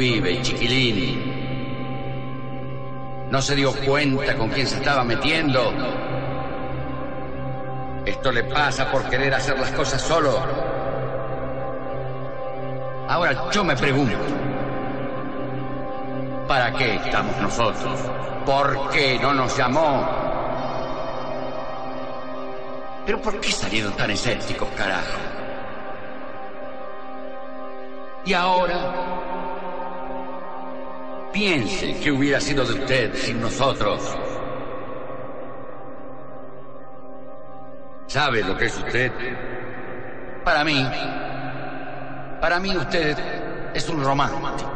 Vive, 0.00 0.40
chiquilín. 0.40 1.20
¿No 3.30 3.42
se 3.42 3.54
dio 3.54 3.72
cuenta 3.84 4.34
con 4.34 4.48
quién 4.48 4.66
se 4.66 4.76
estaba 4.76 5.04
metiendo? 5.04 5.72
Esto 8.06 8.32
le 8.32 8.44
pasa 8.44 8.90
por 8.90 9.04
querer 9.10 9.34
hacer 9.34 9.58
las 9.58 9.70
cosas 9.72 10.00
solo. 10.00 10.40
Ahora 13.08 13.50
yo 13.52 13.62
me 13.62 13.76
pregunto, 13.76 14.16
¿para 16.48 16.72
qué 16.72 16.94
estamos 16.94 17.36
nosotros? 17.36 18.00
¿Por 18.46 18.88
qué 18.90 19.18
no 19.20 19.34
nos 19.34 19.54
llamó? 19.54 20.08
¿Pero 23.04 23.20
por 23.20 23.38
qué 23.38 23.52
salieron 23.52 23.92
tan 23.92 24.10
escépticos, 24.10 24.68
carajo? 24.70 25.18
Y 28.24 28.32
ahora, 28.32 29.29
piense 31.32 31.98
que 32.00 32.10
hubiera 32.10 32.40
sido 32.40 32.64
de 32.64 32.74
usted 32.74 33.14
sin 33.14 33.40
nosotros. 33.40 34.00
¿Sabe 38.06 38.42
lo 38.42 38.56
que 38.56 38.66
es 38.66 38.76
usted? 38.76 39.12
Para 40.44 40.64
mí, 40.64 40.84
para 42.40 42.58
mí 42.58 42.76
usted 42.76 43.16
es 43.74 43.88
un 43.88 44.02
romántico. 44.02 44.68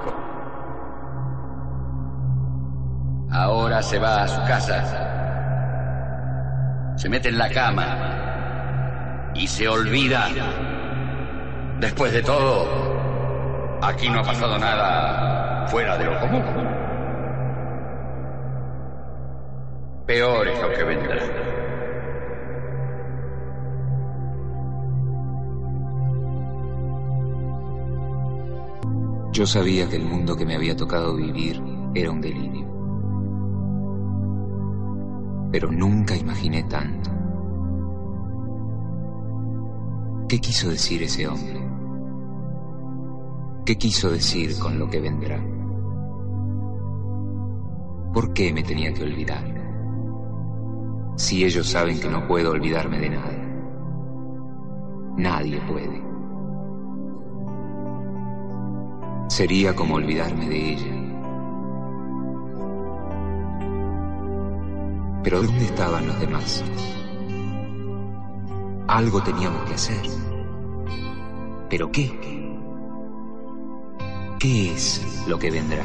Ahora 3.31 3.83
se 3.83 3.99
va 3.99 4.23
a 4.23 4.29
su 4.29 4.41
casa, 4.43 4.85
se 6.97 7.09
mete 7.09 7.31
en 7.31 7.39
la 7.39 7.51
cama 7.51 9.33
y 9.35 9.49
se 9.49 9.67
olvida. 9.67 10.29
Después 11.81 12.13
de 12.13 12.23
todo, 12.23 12.95
Aquí 13.85 14.09
no 14.09 14.21
ha 14.21 14.23
pasado 14.23 14.59
fuera 15.69 15.97
de 15.99 16.05
lo 16.05 16.21
común. 16.21 16.43
Peor 20.07 20.49
es 20.49 20.61
lo 20.61 20.73
que 20.73 20.85
vendrá. 20.85 21.17
Yo 29.33 29.47
sabía 29.47 29.89
que 29.89 29.97
el 29.97 30.05
mundo 30.05 30.37
que 30.37 30.47
me 30.47 30.55
había 30.55 30.77
tocado 30.77 31.17
vivir 31.17 31.61
era 31.95 32.11
un 32.11 32.21
delirio. 32.21 32.67
Pero 35.51 35.73
nunca 35.73 36.15
imaginé 36.15 36.63
tanto. 36.65 37.11
¿Qué 40.29 40.39
quiso 40.39 40.71
decir 40.71 41.03
ese 41.03 41.27
hombre? 41.27 41.61
¿Qué 43.65 43.77
quiso 43.77 44.11
decir 44.11 44.59
con 44.59 44.79
lo 44.79 44.89
que 44.89 45.01
vendrá? 45.01 45.54
¿Por 48.15 48.33
qué 48.33 48.53
me 48.53 48.63
tenía 48.63 48.95
que 48.95 49.03
olvidar? 49.03 49.43
Si 51.17 51.45
ellos 51.45 51.69
saben 51.69 51.99
que 51.99 52.09
no 52.09 52.29
puedo 52.29 52.53
olvidarme 52.53 53.01
de 53.01 53.11
nada. 53.11 53.45
Nadie 55.17 55.61
puede. 55.63 56.01
Sería 59.29 59.75
como 59.75 59.97
olvidarme 59.97 60.49
de 60.49 60.73
ella. 60.75 60.95
Pero 65.25 65.43
¿dónde 65.43 65.65
estaban 65.65 66.07
los 66.07 66.21
demás? 66.21 66.65
Algo 68.87 69.23
teníamos 69.25 69.65
que 69.65 69.75
hacer. 69.75 70.03
¿Pero 71.69 71.91
qué? 71.91 72.13
¿Qué 74.39 74.73
es 74.73 75.25
lo 75.27 75.37
que 75.37 75.51
vendrá? 75.51 75.85